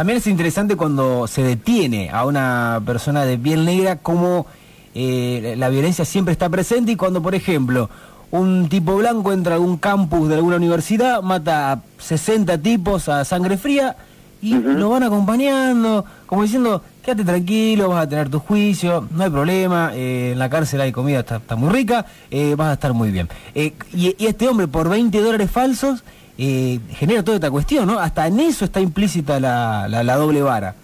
También 0.00 0.16
es 0.16 0.26
interesante 0.28 0.76
cuando 0.76 1.26
se 1.26 1.42
detiene 1.42 2.08
a 2.08 2.24
una 2.24 2.80
persona 2.86 3.26
de 3.26 3.36
piel 3.36 3.66
negra 3.66 3.96
cómo 3.96 4.46
eh, 4.94 5.56
la 5.58 5.68
violencia 5.68 6.06
siempre 6.06 6.32
está 6.32 6.48
presente 6.48 6.92
y 6.92 6.96
cuando, 6.96 7.20
por 7.20 7.34
ejemplo, 7.34 7.90
un 8.30 8.70
tipo 8.70 8.96
blanco 8.96 9.30
entra 9.30 9.52
a 9.52 9.56
algún 9.56 9.76
campus 9.76 10.30
de 10.30 10.36
alguna 10.36 10.56
universidad, 10.56 11.20
mata 11.20 11.72
a 11.72 11.82
60 11.98 12.56
tipos 12.62 13.10
a 13.10 13.26
sangre 13.26 13.58
fría 13.58 13.94
y 14.40 14.54
lo 14.54 14.88
van 14.88 15.02
acompañando, 15.02 16.06
como 16.24 16.44
diciendo, 16.44 16.82
quédate 17.04 17.24
tranquilo, 17.24 17.90
vas 17.90 18.04
a 18.04 18.08
tener 18.08 18.30
tu 18.30 18.38
juicio, 18.38 19.06
no 19.10 19.24
hay 19.24 19.28
problema, 19.28 19.90
eh, 19.92 20.30
en 20.32 20.38
la 20.38 20.48
cárcel 20.48 20.80
hay 20.80 20.92
comida, 20.92 21.18
está, 21.18 21.36
está 21.36 21.56
muy 21.56 21.68
rica, 21.68 22.06
eh, 22.30 22.54
vas 22.56 22.68
a 22.68 22.72
estar 22.72 22.94
muy 22.94 23.10
bien. 23.10 23.28
Y, 23.54 23.74
y 23.92 24.26
este 24.26 24.48
hombre 24.48 24.66
por 24.66 24.88
20 24.88 25.20
dólares 25.20 25.50
falsos 25.50 26.04
eh, 26.42 26.80
genera 26.92 27.22
toda 27.22 27.36
esta 27.36 27.50
cuestión, 27.50 27.86
¿no? 27.86 27.98
Hasta 27.98 28.26
en 28.26 28.40
eso 28.40 28.64
está 28.64 28.80
implícita 28.80 29.38
la, 29.38 29.86
la, 29.88 30.02
la 30.02 30.16
doble 30.16 30.40
vara. 30.40 30.74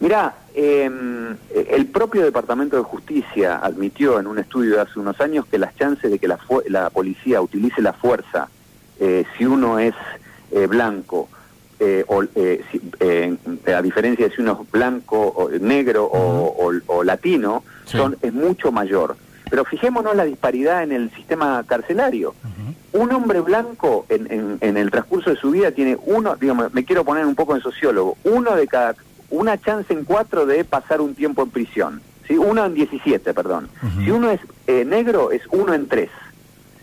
Mirá, 0.00 0.34
eh, 0.54 0.90
el 1.70 1.86
propio 1.86 2.22
Departamento 2.22 2.76
de 2.76 2.82
Justicia 2.82 3.56
admitió 3.62 4.20
en 4.20 4.26
un 4.26 4.38
estudio 4.38 4.74
de 4.76 4.80
hace 4.82 4.98
unos 4.98 5.18
años 5.20 5.46
que 5.46 5.56
las 5.58 5.74
chances 5.76 6.10
de 6.10 6.18
que 6.18 6.28
la, 6.28 6.38
la 6.68 6.90
policía 6.90 7.40
utilice 7.40 7.80
la 7.80 7.94
fuerza 7.94 8.48
eh, 9.00 9.24
si 9.38 9.46
uno 9.46 9.78
es 9.78 9.94
eh, 10.52 10.66
blanco, 10.66 11.28
eh, 11.80 12.04
o, 12.06 12.22
eh, 12.22 12.62
si- 12.70 12.80
eh, 13.00 13.34
a 13.74 13.82
diferencia 13.82 14.28
de 14.28 14.34
si 14.34 14.42
uno 14.42 14.60
es 14.62 14.70
blanco, 14.70 15.16
o 15.34 15.48
negro 15.50 16.04
o, 16.04 16.68
o- 16.68 16.80
o 16.98 17.02
latino, 17.04 17.64
Sí. 17.86 17.96
son, 17.98 18.16
es 18.22 18.32
mucho 18.32 18.70
mayor. 18.72 19.16
Pero 19.50 19.64
fijémonos 19.64 20.14
la 20.16 20.24
disparidad 20.24 20.82
en 20.82 20.92
el 20.92 21.10
sistema 21.12 21.62
carcelario. 21.66 22.34
Un 22.94 23.12
hombre 23.12 23.40
blanco 23.40 24.06
en, 24.08 24.30
en- 24.32 24.58
en 24.60 24.76
el 24.76 24.90
transcurso 24.90 25.30
de 25.30 25.36
su 25.36 25.50
vida 25.50 25.70
tiene 25.72 25.98
uno, 26.06 26.36
digamos, 26.36 26.72
me 26.72 26.84
quiero 26.84 27.04
poner 27.04 27.26
un 27.26 27.34
poco 27.34 27.54
en 27.56 27.60
sociólogo, 27.62 28.16
uno 28.24 28.54
de 28.56 28.66
cada, 28.66 28.94
una 29.30 29.58
chance 29.60 29.92
en 29.92 30.04
cuatro 30.04 30.46
de 30.46 30.64
pasar 30.64 31.00
un 31.00 31.14
tiempo 31.14 31.42
en 31.42 31.50
prisión. 31.50 32.00
¿sí? 32.28 32.38
Uno 32.38 32.64
en 32.64 32.74
17, 32.74 33.34
perdón. 33.34 33.68
Si 34.04 34.10
uno 34.10 34.30
es 34.30 34.40
eh, 34.68 34.84
negro, 34.84 35.30
es 35.32 35.42
uno 35.50 35.74
en 35.74 35.88
tres. 35.88 36.08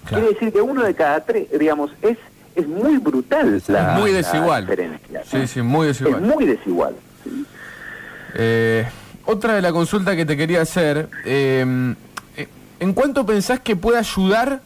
Claro. 0.05 0.23
Quiere 0.25 0.33
decir 0.33 0.51
que 0.53 0.61
uno 0.61 0.83
de 0.83 0.93
cada 0.95 1.21
tres, 1.21 1.47
digamos, 1.57 1.91
es, 2.01 2.17
es 2.55 2.67
muy 2.67 2.97
brutal 2.97 3.61
la, 3.67 3.93
es 3.93 3.99
muy 4.01 4.11
la 4.11 4.17
desigual. 4.17 4.65
diferencia. 4.65 5.23
Sí, 5.25 5.47
sí, 5.47 5.61
muy 5.61 5.87
desigual. 5.87 6.15
Es 6.23 6.35
muy 6.35 6.45
desigual. 6.45 6.95
¿sí? 7.23 7.45
Eh, 8.35 8.85
otra 9.25 9.53
de 9.55 9.61
la 9.61 9.71
consulta 9.71 10.15
que 10.15 10.25
te 10.25 10.35
quería 10.35 10.61
hacer, 10.61 11.07
eh, 11.25 11.95
eh, 12.35 12.47
¿en 12.81 12.93
cuánto 12.93 13.25
pensás 13.25 13.59
que 13.61 13.75
puede 13.77 13.97
ayudar 13.99 14.61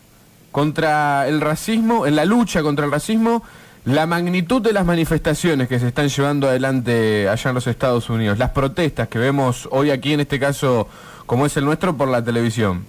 contra 0.60 1.28
el 1.28 1.42
racismo, 1.42 2.08
en 2.08 2.16
la 2.16 2.24
lucha 2.24 2.64
contra 2.64 2.86
el 2.86 2.92
racismo, 2.92 3.44
la 3.84 4.06
magnitud 4.08 4.62
de 4.62 4.72
las 4.72 4.86
manifestaciones 4.86 5.68
que 5.68 5.80
se 5.80 5.90
están 5.90 6.08
llevando 6.08 6.48
adelante 6.48 7.28
allá 7.28 7.50
en 7.50 7.56
los 7.56 7.68
Estados 7.68 8.10
Unidos, 8.10 8.38
las 8.40 8.52
protestas 8.52 9.10
que 9.10 9.20
vemos 9.20 9.68
hoy 9.70 9.92
aquí 9.92 10.14
en 10.14 10.22
este 10.22 10.40
caso, 10.40 10.88
como 11.26 11.46
es 11.46 11.58
el 11.58 11.66
nuestro, 11.66 11.98
por 11.98 12.08
la 12.08 12.24
televisión? 12.24 12.86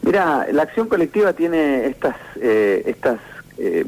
Mira, 0.00 0.46
la 0.50 0.62
acción 0.62 0.88
colectiva 0.88 1.34
tiene 1.34 1.84
estas, 1.84 2.16
eh, 2.40 2.82
estas, 2.86 3.18
eh, 3.58 3.84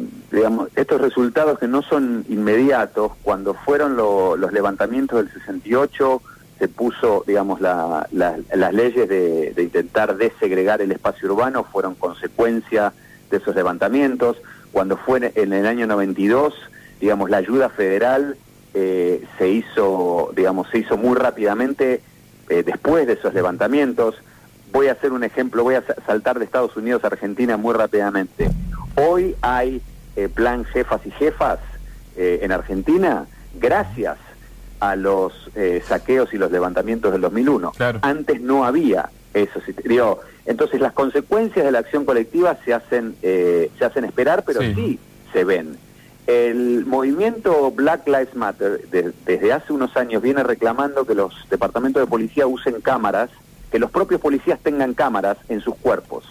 estos 0.76 1.00
resultados 1.00 1.58
que 1.58 1.66
no 1.66 1.80
son 1.80 2.26
inmediatos. 2.28 3.12
Cuando 3.22 3.54
fueron 3.54 3.96
lo- 3.96 4.36
los 4.36 4.52
levantamientos 4.52 5.24
del 5.24 5.32
68, 5.32 6.20
se 6.58 6.68
puso, 6.68 7.24
digamos, 7.26 7.60
la- 7.60 8.06
la- 8.12 8.38
las 8.54 8.74
leyes 8.74 9.08
de, 9.08 9.52
de 9.52 9.62
intentar 9.62 10.16
desegregar 10.16 10.80
el 10.82 10.90
espacio 10.92 11.30
urbano 11.32 11.64
fueron 11.64 11.94
consecuencia 11.94 12.92
de 13.30 13.36
esos 13.36 13.54
levantamientos. 13.54 14.36
Cuando 14.72 14.96
fue 14.96 15.32
en 15.34 15.52
el 15.52 15.66
año 15.66 15.86
92, 15.86 16.54
digamos, 17.00 17.30
la 17.30 17.36
ayuda 17.38 17.68
federal 17.68 18.36
eh, 18.74 19.24
se 19.38 19.48
hizo, 19.48 20.30
digamos, 20.36 20.68
se 20.70 20.78
hizo 20.78 20.96
muy 20.96 21.16
rápidamente 21.16 22.02
eh, 22.48 22.62
después 22.64 23.06
de 23.06 23.14
esos 23.14 23.32
levantamientos. 23.34 24.16
Voy 24.72 24.88
a 24.88 24.92
hacer 24.92 25.12
un 25.12 25.24
ejemplo, 25.24 25.62
voy 25.64 25.76
a 25.76 25.82
sa- 25.82 25.94
saltar 26.06 26.38
de 26.38 26.44
Estados 26.44 26.76
Unidos 26.76 27.02
a 27.04 27.06
Argentina 27.08 27.56
muy 27.56 27.74
rápidamente. 27.74 28.50
Hoy 28.96 29.36
hay 29.40 29.80
eh, 30.16 30.28
plan 30.28 30.64
jefas 30.64 31.00
y 31.06 31.10
jefas 31.12 31.58
en 32.20 32.50
Argentina 32.50 33.26
gracias 33.60 34.16
a 34.80 34.96
los 34.96 35.32
eh, 35.54 35.82
saqueos 35.86 36.32
y 36.34 36.38
los 36.38 36.50
levantamientos 36.50 37.12
del 37.12 37.20
2001. 37.20 37.72
Claro. 37.72 37.98
Antes 38.02 38.40
no 38.40 38.64
había 38.64 39.10
eso. 39.34 39.60
digo, 39.84 40.20
entonces 40.46 40.80
las 40.80 40.92
consecuencias 40.92 41.64
de 41.64 41.70
la 41.72 41.80
acción 41.80 42.04
colectiva 42.04 42.56
se 42.64 42.72
hacen, 42.74 43.14
eh, 43.22 43.70
se 43.78 43.84
hacen 43.84 44.04
esperar, 44.04 44.42
pero 44.46 44.60
Sí. 44.60 44.74
sí 44.74 44.98
se 45.32 45.44
ven. 45.44 45.76
El 46.26 46.84
movimiento 46.86 47.70
Black 47.70 48.06
Lives 48.06 48.34
Matter 48.34 48.86
de- 48.90 49.12
desde 49.24 49.52
hace 49.52 49.72
unos 49.72 49.96
años 49.96 50.22
viene 50.22 50.42
reclamando 50.42 51.04
que 51.06 51.14
los 51.14 51.34
departamentos 51.50 52.02
de 52.02 52.06
policía 52.06 52.46
usen 52.46 52.80
cámaras, 52.82 53.30
que 53.70 53.78
los 53.78 53.90
propios 53.90 54.20
policías 54.20 54.58
tengan 54.60 54.94
cámaras 54.94 55.36
en 55.48 55.60
sus 55.60 55.74
cuerpos, 55.76 56.24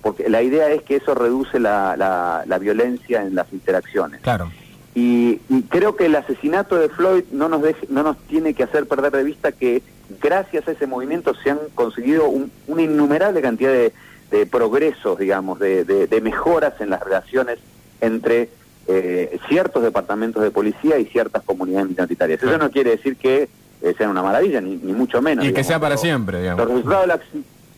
porque 0.00 0.28
la 0.28 0.42
idea 0.42 0.68
es 0.70 0.82
que 0.82 0.96
eso 0.96 1.14
reduce 1.14 1.58
la, 1.58 1.96
la- 1.96 2.44
la 2.46 2.58
violencia 2.58 3.22
en 3.22 3.34
las 3.34 3.52
interacciones. 3.52 4.20
Claro. 4.22 4.50
Y, 4.94 5.40
y 5.48 5.62
creo 5.70 5.96
que 5.96 6.06
el 6.06 6.14
asesinato 6.16 6.76
de 6.76 6.88
Floyd 6.90 7.24
no 7.32 7.48
nos, 7.48 7.62
deje- 7.62 7.86
no 7.88 8.02
nos 8.02 8.18
tiene 8.26 8.52
que 8.54 8.62
hacer 8.62 8.86
perder 8.86 9.12
de 9.12 9.22
vista 9.24 9.50
que 9.52 9.82
gracias 10.20 10.68
a 10.68 10.72
ese 10.72 10.86
movimiento 10.86 11.32
se 11.42 11.50
han 11.50 11.58
conseguido 11.74 12.28
un- 12.28 12.52
una 12.66 12.82
innumerable 12.82 13.40
cantidad 13.40 13.70
de, 13.72 13.92
de 14.30 14.44
progresos, 14.46 15.18
digamos, 15.18 15.58
de, 15.58 15.84
de- 15.84 16.06
de 16.06 16.20
mejoras 16.20 16.74
en 16.80 16.90
las 16.90 17.02
relaciones 17.02 17.58
entre 18.02 18.50
eh, 18.88 19.38
ciertos 19.48 19.82
departamentos 19.82 20.42
de 20.42 20.50
policía 20.50 20.98
y 20.98 21.06
ciertas 21.06 21.42
comunidades 21.44 21.88
minoritarias. 21.88 22.42
Eso 22.42 22.58
no 22.58 22.70
quiere 22.70 22.90
decir 22.90 23.16
que 23.16 23.48
eh, 23.80 23.94
sea 23.96 24.10
una 24.10 24.22
maravilla, 24.22 24.60
ni, 24.60 24.76
ni 24.76 24.92
mucho 24.92 25.22
menos. 25.22 25.44
Y 25.46 25.52
que 25.54 25.64
sea 25.64 25.80
para 25.80 25.96
siempre, 25.96 26.34
Los 26.34 26.42
digamos. 26.42 26.68
resultados 26.68 27.02
de 27.02 27.06
la 27.08 27.20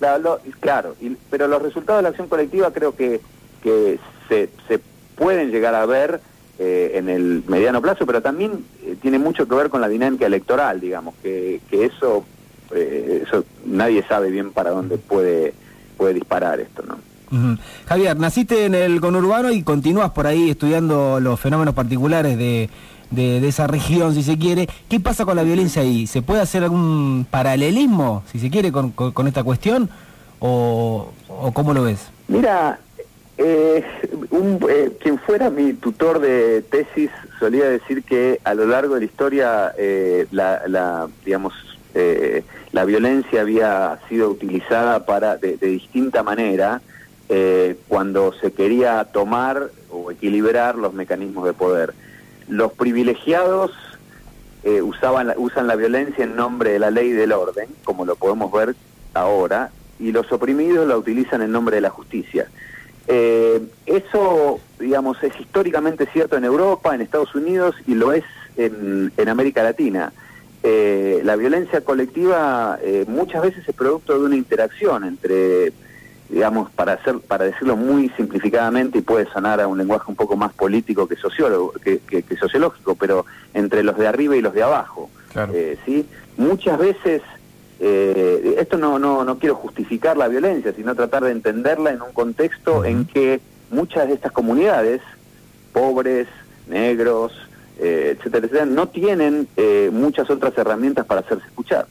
la- 0.00 0.18
lo- 0.18 0.40
claro, 0.60 0.96
y- 1.00 1.16
pero 1.30 1.46
los 1.46 1.62
resultados 1.62 1.98
de 2.00 2.02
la 2.02 2.08
acción 2.08 2.28
colectiva 2.28 2.72
creo 2.72 2.96
que, 2.96 3.20
que 3.62 3.98
se, 4.28 4.48
se 4.66 4.80
pueden 5.14 5.50
llegar 5.52 5.74
a 5.76 5.86
ver 5.86 6.20
eh, 6.58 6.92
en 6.94 7.08
el 7.08 7.42
mediano 7.48 7.80
plazo, 7.82 8.06
pero 8.06 8.22
también 8.22 8.64
eh, 8.84 8.96
tiene 9.02 9.18
mucho 9.18 9.46
que 9.48 9.54
ver 9.54 9.70
con 9.70 9.80
la 9.80 9.88
dinámica 9.88 10.26
electoral, 10.26 10.80
digamos, 10.80 11.14
que, 11.22 11.60
que 11.70 11.84
eso, 11.86 12.24
eh, 12.74 13.24
eso 13.26 13.44
nadie 13.66 14.04
sabe 14.06 14.30
bien 14.30 14.52
para 14.52 14.70
dónde 14.70 14.98
puede, 14.98 15.54
puede 15.96 16.14
disparar 16.14 16.60
esto, 16.60 16.82
¿no? 16.86 16.98
Javier, 17.86 18.16
naciste 18.16 18.64
en 18.66 18.76
el 18.76 19.00
conurbano 19.00 19.50
y 19.50 19.64
continúas 19.64 20.10
por 20.12 20.28
ahí 20.28 20.50
estudiando 20.50 21.18
los 21.18 21.40
fenómenos 21.40 21.74
particulares 21.74 22.38
de, 22.38 22.70
de- 23.10 23.40
de 23.40 23.48
esa 23.48 23.66
región, 23.66 24.14
si 24.14 24.22
se 24.22 24.38
quiere. 24.38 24.68
¿Qué 24.88 25.00
pasa 25.00 25.24
con 25.24 25.34
la 25.34 25.42
violencia 25.42 25.82
ahí? 25.82 26.06
¿Se 26.06 26.22
puede 26.22 26.42
hacer 26.42 26.62
algún 26.62 27.26
paralelismo, 27.28 28.22
si 28.30 28.38
se 28.38 28.50
quiere, 28.50 28.70
con, 28.70 28.90
con- 28.92 29.10
con 29.10 29.26
esta 29.26 29.42
cuestión? 29.42 29.90
¿O, 30.38 31.10
¿O 31.28 31.52
cómo 31.52 31.74
lo 31.74 31.82
ves? 31.82 32.06
Mira, 32.28 32.78
eh, 33.38 33.84
un- 34.30 34.58
eh, 34.68 34.92
quien 35.00 35.18
fuera 35.18 35.50
mi 35.50 35.72
tutor 35.74 36.20
de 36.20 36.62
tesis 36.62 37.10
solía 37.38 37.64
decir 37.68 38.02
que 38.04 38.40
a 38.44 38.54
lo 38.54 38.66
largo 38.66 38.94
de 38.94 39.00
la 39.00 39.06
historia 39.06 39.74
eh, 39.76 40.26
la, 40.30 40.62
la, 40.68 41.08
digamos, 41.24 41.52
eh, 41.94 42.44
la 42.72 42.84
violencia 42.84 43.40
había 43.40 43.98
sido 44.08 44.28
utilizada 44.30 45.04
para 45.06 45.36
de, 45.36 45.56
distinta 45.56 46.22
manera 46.22 46.80
eh, 47.28 47.76
cuando 47.88 48.32
se 48.34 48.52
quería 48.52 49.04
tomar 49.04 49.70
o 49.90 50.10
equilibrar 50.10 50.76
los 50.76 50.92
mecanismos 50.94 51.44
de 51.46 51.52
poder. 51.52 51.94
Los 52.48 52.72
privilegiados 52.72 53.70
usaban 54.82 55.30
usan 55.36 55.66
la 55.66 55.76
violencia 55.76 56.24
en 56.24 56.36
nombre 56.36 56.70
de 56.70 56.78
la 56.78 56.90
ley 56.90 57.08
y 57.08 57.12
del 57.12 57.32
orden, 57.32 57.68
como 57.84 58.06
lo 58.06 58.16
podemos 58.16 58.50
ver 58.50 58.74
ahora, 59.12 59.70
y 59.98 60.10
los 60.10 60.32
oprimidos 60.32 60.88
la 60.88 60.96
utilizan 60.96 61.42
en 61.42 61.52
nombre 61.52 61.76
de 61.76 61.80
la 61.82 61.90
justicia. 61.90 62.48
Eh, 63.06 63.60
eso, 63.86 64.60
digamos, 64.78 65.22
es 65.22 65.38
históricamente 65.38 66.06
cierto 66.12 66.36
en 66.36 66.44
Europa, 66.44 66.94
en 66.94 67.00
Estados 67.00 67.34
Unidos 67.34 67.74
y 67.86 67.94
lo 67.94 68.12
es 68.12 68.24
en, 68.56 69.12
en 69.16 69.28
América 69.28 69.62
Latina. 69.62 70.12
Eh, 70.62 71.20
la 71.24 71.36
violencia 71.36 71.82
colectiva 71.82 72.78
eh, 72.82 73.04
muchas 73.06 73.42
veces 73.42 73.68
es 73.68 73.74
producto 73.74 74.18
de 74.18 74.24
una 74.24 74.36
interacción 74.36 75.04
entre, 75.04 75.74
digamos, 76.30 76.70
para 76.70 76.94
hacer, 76.94 77.18
para 77.20 77.44
decirlo 77.44 77.76
muy 77.76 78.08
simplificadamente 78.16 78.96
y 78.98 79.02
puede 79.02 79.26
sonar 79.26 79.60
a 79.60 79.66
un 79.68 79.76
lenguaje 79.76 80.06
un 80.08 80.16
poco 80.16 80.36
más 80.36 80.54
político 80.54 81.06
que 81.06 81.16
sociólogo, 81.16 81.72
que, 81.84 81.98
que- 81.98 82.22
que 82.22 82.36
sociológico, 82.38 82.94
pero 82.94 83.26
entre 83.52 83.82
los 83.82 83.98
de 83.98 84.06
arriba 84.06 84.36
y 84.36 84.40
los 84.40 84.54
de 84.54 84.62
abajo. 84.62 85.10
Claro. 85.34 85.52
Eh, 85.54 85.76
sí, 85.84 86.06
muchas 86.38 86.78
veces 86.78 87.20
eh, 87.86 88.54
esto 88.58 88.78
no, 88.78 88.98
no 88.98 89.24
no 89.24 89.38
quiero 89.38 89.56
justificar 89.56 90.16
la 90.16 90.26
violencia, 90.26 90.72
sino 90.72 90.94
tratar 90.94 91.24
de 91.24 91.32
entenderla 91.32 91.90
en 91.90 92.00
un 92.00 92.12
contexto 92.12 92.82
en 92.82 93.04
que 93.04 93.42
muchas 93.70 94.08
de 94.08 94.14
estas 94.14 94.32
comunidades, 94.32 95.02
pobres, 95.74 96.26
negros, 96.66 97.32
eh, 97.78 98.16
etcétera, 98.16 98.46
etcétera, 98.46 98.64
no 98.64 98.88
tienen 98.88 99.48
eh, 99.58 99.90
muchas 99.92 100.30
otras 100.30 100.56
herramientas 100.56 101.04
para 101.04 101.20
hacerse 101.20 101.46
escuchar. 101.46 101.86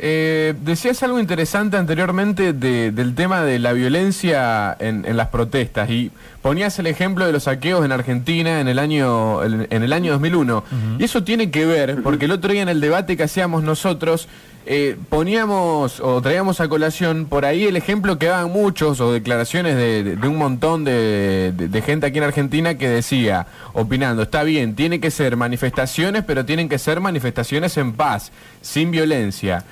Eh, 0.00 0.54
decías 0.62 1.02
algo 1.02 1.18
interesante 1.18 1.76
anteriormente 1.76 2.52
de- 2.52 2.92
del 2.92 3.16
tema 3.16 3.42
de 3.42 3.58
la 3.58 3.72
violencia 3.72 4.76
en, 4.78 5.04
en 5.04 5.16
las 5.16 5.26
protestas 5.28 5.90
y 5.90 6.12
ponías 6.40 6.78
el 6.78 6.86
ejemplo 6.86 7.26
de 7.26 7.32
los 7.32 7.42
saqueos 7.44 7.84
en 7.84 7.90
Argentina 7.90 8.60
en 8.60 8.68
el 8.68 8.78
año 8.78 9.42
en, 9.42 9.66
en 9.70 9.82
el 9.82 9.92
año 9.92 10.12
2001 10.12 10.62
y 11.00 11.04
eso 11.04 11.24
tiene 11.24 11.50
que 11.50 11.66
ver 11.66 12.00
porque 12.04 12.26
el 12.26 12.30
otro 12.30 12.52
día 12.52 12.62
en 12.62 12.68
el 12.68 12.80
debate 12.80 13.16
que 13.16 13.24
hacíamos 13.24 13.64
nosotros 13.64 14.28
eh, 14.70 14.98
poníamos 15.08 15.98
o 16.00 16.20
traíamos 16.20 16.60
a 16.60 16.68
colación 16.68 17.24
por 17.24 17.46
ahí 17.46 17.64
el 17.64 17.76
ejemplo 17.76 18.18
que 18.18 18.26
daban 18.26 18.52
muchos 18.52 19.00
o 19.00 19.14
declaraciones 19.14 19.76
de, 19.76 20.28
un 20.28 20.36
montón 20.36 20.84
de, 20.84 21.82
gente 21.86 22.04
aquí 22.04 22.18
en 22.18 22.24
Argentina 22.24 22.74
que 22.76 22.86
decía, 22.86 23.46
opinando, 23.72 24.24
está 24.24 24.42
bien, 24.42 24.74
tiene 24.74 25.00
que 25.00 25.10
ser 25.10 25.38
manifestaciones, 25.38 26.22
pero 26.22 26.44
tienen 26.44 26.68
que 26.68 26.78
ser 26.78 27.00
manifestaciones 27.00 27.78
en 27.78 27.94
paz, 27.94 28.30
sin 28.60 28.90
violencia. 28.90 29.64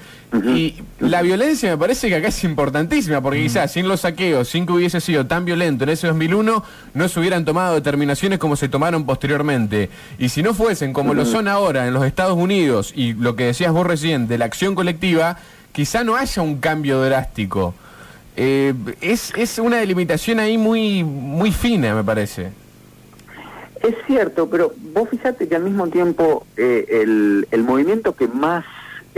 Y 0.44 0.74
la 1.00 1.22
violencia 1.22 1.70
me 1.70 1.78
parece 1.78 2.08
que 2.08 2.16
acá 2.16 2.28
es 2.28 2.44
importantísima, 2.44 3.20
porque 3.20 3.42
quizás 3.42 3.72
sin 3.72 3.88
los 3.88 4.00
saqueos, 4.00 4.48
sin 4.48 4.66
que 4.66 4.72
hubiese 4.72 5.00
sido 5.00 5.26
tan 5.26 5.44
violento 5.44 5.84
en 5.84 5.90
ese 5.90 6.06
2001, 6.06 6.64
no 6.94 7.08
se 7.08 7.20
hubieran 7.20 7.44
tomado 7.44 7.74
determinaciones 7.74 8.38
como 8.38 8.56
se 8.56 8.68
tomaron 8.68 9.06
posteriormente. 9.06 9.90
Y 10.18 10.28
si 10.28 10.42
no 10.42 10.54
fuesen 10.54 10.92
como 10.92 11.14
lo 11.14 11.24
son 11.24 11.48
ahora 11.48 11.86
en 11.86 11.94
los 11.94 12.04
Estados 12.04 12.36
Unidos, 12.36 12.92
y 12.94 13.14
lo 13.14 13.36
que 13.36 13.44
decías 13.44 13.72
vos 13.72 13.86
recién, 13.86 14.28
de 14.28 14.38
la 14.38 14.44
acción 14.44 14.74
colectiva, 14.74 15.38
quizá 15.72 16.04
no 16.04 16.16
haya 16.16 16.42
un 16.42 16.58
cambio 16.58 17.00
drástico. 17.02 17.74
Eh, 18.36 18.74
es, 19.00 19.32
es 19.36 19.58
una 19.58 19.78
delimitación 19.78 20.40
ahí 20.40 20.58
muy, 20.58 21.04
muy 21.04 21.52
fina, 21.52 21.94
me 21.94 22.04
parece. 22.04 22.50
Es 23.82 23.94
cierto, 24.06 24.48
pero 24.48 24.72
vos 24.92 25.08
fíjate 25.08 25.48
que 25.48 25.54
al 25.56 25.62
mismo 25.62 25.86
tiempo 25.88 26.46
eh, 26.56 26.86
el, 26.90 27.46
el 27.50 27.62
movimiento 27.62 28.14
que 28.14 28.26
más 28.26 28.64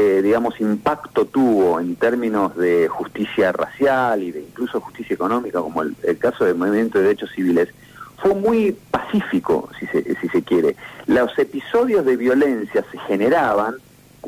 eh, 0.00 0.22
digamos, 0.22 0.60
impacto 0.60 1.24
tuvo 1.24 1.80
en 1.80 1.96
términos 1.96 2.56
de 2.56 2.86
justicia 2.86 3.50
racial 3.50 4.22
y 4.22 4.30
de 4.30 4.42
incluso 4.42 4.80
justicia 4.80 5.14
económica, 5.14 5.60
como 5.60 5.82
el, 5.82 5.96
caso 6.18 6.44
del 6.44 6.54
movimiento 6.54 6.98
de 6.98 7.06
derechos 7.06 7.32
civiles, 7.34 7.68
fue 8.16 8.32
muy 8.32 8.76
pacífico, 8.92 9.68
si 9.80 9.86
se, 9.86 10.14
si 10.20 10.28
se 10.28 10.42
quiere. 10.44 10.76
Los 11.06 11.36
episodios 11.36 12.04
de 12.04 12.16
violencia 12.16 12.84
se 12.92 12.98
generaban 13.08 13.74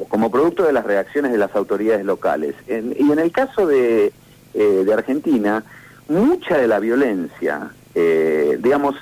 como 0.09 0.29
producto 0.29 0.65
de 0.65 0.73
las 0.73 0.85
reacciones 0.85 1.31
de 1.31 1.39
las 1.39 1.55
autoridades 1.55 2.05
locales. 2.05 2.57
y 2.67 2.73
en 2.73 3.19
el 3.21 3.31
caso 3.31 3.65
de, 3.69 4.13
eh, 4.55 4.83
de 4.85 4.93
Argentina, 4.93 5.63
mucha 6.09 6.59
de 6.59 6.67
la 6.67 6.81
violencia, 6.81 7.71
eh, 7.95 8.59
digamos, 8.61 8.97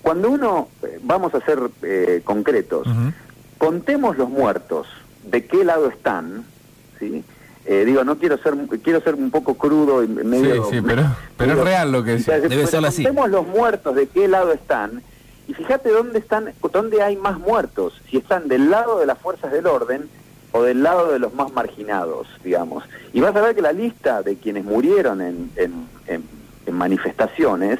cuando 0.00 0.30
uno, 0.30 0.68
vamos 1.02 1.34
a 1.34 1.40
ser 1.42 1.58
concretos, 2.24 2.88
contemos 3.58 4.16
los 4.16 4.30
muertos, 4.30 4.86
de 5.26 5.44
qué 5.46 5.64
lado 5.64 5.88
están, 5.88 6.44
¿sí? 6.98 7.24
Eh, 7.64 7.84
digo, 7.84 8.04
no 8.04 8.16
quiero 8.16 8.38
ser 8.38 8.54
quiero 8.82 9.00
ser 9.00 9.16
un 9.16 9.30
poco 9.30 9.54
crudo 9.54 10.04
y 10.04 10.08
medio... 10.08 10.64
Sí, 10.66 10.76
sí, 10.76 10.82
pero, 10.86 11.02
pero 11.36 11.52
es 11.52 11.58
real 11.58 11.90
lo 11.90 12.04
que 12.04 12.14
es. 12.14 12.26
Debe 12.26 12.66
ser 12.66 12.84
así. 12.86 13.02
los 13.02 13.46
muertos 13.46 13.96
de 13.96 14.06
qué 14.06 14.28
lado 14.28 14.52
están 14.52 15.02
y 15.48 15.54
fíjate 15.54 15.90
dónde 15.90 16.18
están, 16.18 16.52
dónde 16.72 17.02
hay 17.02 17.16
más 17.16 17.38
muertos, 17.38 18.00
si 18.10 18.16
están 18.16 18.48
del 18.48 18.70
lado 18.70 18.98
de 18.98 19.06
las 19.06 19.18
fuerzas 19.18 19.52
del 19.52 19.66
orden 19.66 20.08
o 20.52 20.62
del 20.62 20.82
lado 20.82 21.12
de 21.12 21.18
los 21.18 21.34
más 21.34 21.52
marginados, 21.52 22.26
digamos. 22.42 22.84
Y 23.12 23.20
vas 23.20 23.34
a 23.36 23.40
ver 23.40 23.54
que 23.54 23.62
la 23.62 23.72
lista 23.72 24.22
de 24.22 24.36
quienes 24.36 24.64
murieron 24.64 25.20
en, 25.20 25.50
en, 25.56 26.36
manifestaciones 26.72 27.78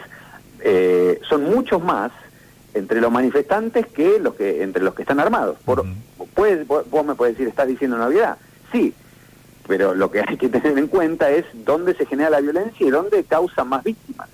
eh, 0.60 1.20
son 1.28 1.44
muchos 1.44 1.82
más 1.82 2.12
entre 2.72 3.00
los 3.00 3.10
manifestantes 3.10 3.86
que 3.88 4.20
los 4.20 4.36
que 4.36 4.62
entre 4.62 4.82
los 4.84 4.94
que 4.94 5.02
están 5.02 5.18
armados. 5.18 5.56
Por, 5.64 5.84
vos, 6.66 7.04
me 7.04 7.14
puedes 7.14 7.34
decir, 7.34 7.48
estás 7.48 7.68
diciendo 7.68 7.98
Navidad. 7.98 8.36
Sí, 8.72 8.94
pero 9.66 9.94
lo 9.94 10.10
que 10.10 10.20
hay 10.26 10.36
que 10.36 10.48
tener 10.48 10.78
en 10.78 10.86
cuenta 10.88 11.30
es 11.30 11.44
dónde 11.52 11.94
se 11.94 12.06
genera 12.06 12.30
la 12.30 12.40
violencia 12.40 12.86
y 12.86 12.90
dónde 12.90 13.24
causa 13.24 13.64
más 13.64 13.82
víctimas. 13.84 14.28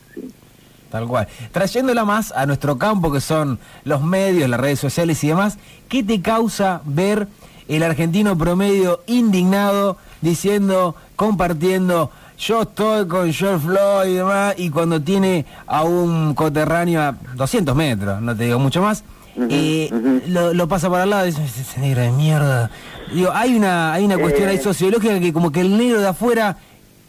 Tal 0.91 1.09
cual. 1.09 1.27
Trayéndola 1.53 2.05
más 2.05 2.33
a 2.33 2.45
nuestro 2.45 2.77
campo, 2.77 3.11
que 3.11 3.23
son 3.23 3.59
los 3.85 4.03
medios, 4.03 4.51
las 4.51 4.61
redes 4.61 4.79
sociales 4.79 5.25
y 5.25 5.29
demás, 5.29 5.59
¿qué 5.89 6.03
te 6.03 6.21
causa 6.21 6.83
ver 6.85 7.29
el 7.67 7.83
argentino 7.83 8.37
promedio 8.37 9.01
indignado 9.07 9.97
diciendo, 10.21 10.95
compartiendo, 11.17 12.11
yo 12.39 12.63
estoy 12.63 13.07
con 13.07 13.33
George 13.33 13.67
Floyd 13.67 14.11
y 14.11 14.15
demás, 14.15 14.55
y 14.59 14.71
cuando 14.71 15.01
tiene 15.01 15.47
a 15.67 15.83
un 15.85 16.35
coterráneo 16.35 17.01
a 17.01 17.17
200 17.37 17.75
metros, 17.75 18.21
no 18.21 18.37
te 18.37 18.45
digo 18.45 18.59
mucho 18.59 18.83
más, 18.83 19.05
eh, 19.37 19.91
lo, 20.29 20.69
pasa 20.69 20.91
para 20.91 21.05
al 21.05 21.11
lado 21.11 21.27
y 21.27 21.31
dice, 21.31 21.43
ese 21.61 21.81
negro 21.81 22.03
de 22.03 22.13
mierda. 22.13 22.71
Digo, 23.13 23.31
hay 23.33 23.57
una, 23.57 23.93
hay 23.93 24.05
una 24.05 24.19
cuestión 24.19 24.49
ahí 24.49 24.57
eh. 24.57 24.63
sociológica 24.63 25.19
que 25.21 25.33
como 25.33 25.53
que 25.53 25.61
el 25.61 25.77
negro 25.77 26.01
de 26.01 26.09
afuera 26.09 26.57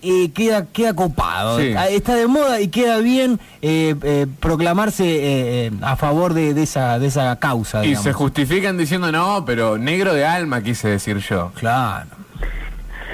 eh, 0.01 0.31
queda, 0.31 0.65
queda 0.65 0.93
copado, 0.93 1.57
ah, 1.77 1.87
está 1.87 2.15
de 2.15 2.27
moda 2.27 2.59
y 2.59 2.67
queda 2.67 2.99
bien 2.99 3.39
proclamarse 4.39 5.71
a 5.81 5.95
favor 5.95 6.33
de, 6.33 6.61
esa, 6.61 6.99
de 6.99 7.07
esa 7.07 7.37
causa. 7.39 7.85
Y 7.85 7.95
se 7.95 8.13
justifican 8.13 8.77
diciendo, 8.77 9.11
no, 9.11 9.43
pero 9.45 9.77
negro 9.77 10.13
de 10.13 10.25
alma 10.25 10.61
quise 10.61 10.89
decir 10.89 11.17
yo. 11.17 11.51
Claro. 11.55 12.07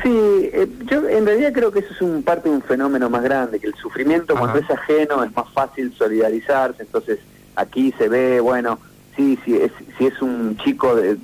Sí, 0.04 0.50
yo 0.86 1.10
en 1.10 1.26
realidad 1.26 1.52
creo 1.54 1.72
que 1.72 1.80
eso 1.80 1.94
es 1.94 2.02
un 2.02 2.24
parte 2.24 2.48
de 2.48 2.56
un 2.56 2.62
fenómeno 2.62 3.10
más 3.10 3.22
grande, 3.22 3.60
que 3.60 3.68
el 3.68 3.76
sufrimiento 3.76 4.36
cuando 4.36 4.60
es 4.60 4.70
ajeno 4.70 5.24
es 5.24 5.36
más 5.36 5.50
fácil 5.54 5.94
solidarizarse, 5.98 6.84
entonces 6.84 7.20
aquí 7.56 7.94
se 7.98 8.08
ve, 8.08 8.40
bueno, 8.40 8.80
sí, 9.16 9.38
si 9.44 9.56
es, 9.56 9.72
si 9.98 10.06
es 10.06 10.22
un 10.22 10.58
chico 10.58 10.96
de, 10.96 11.18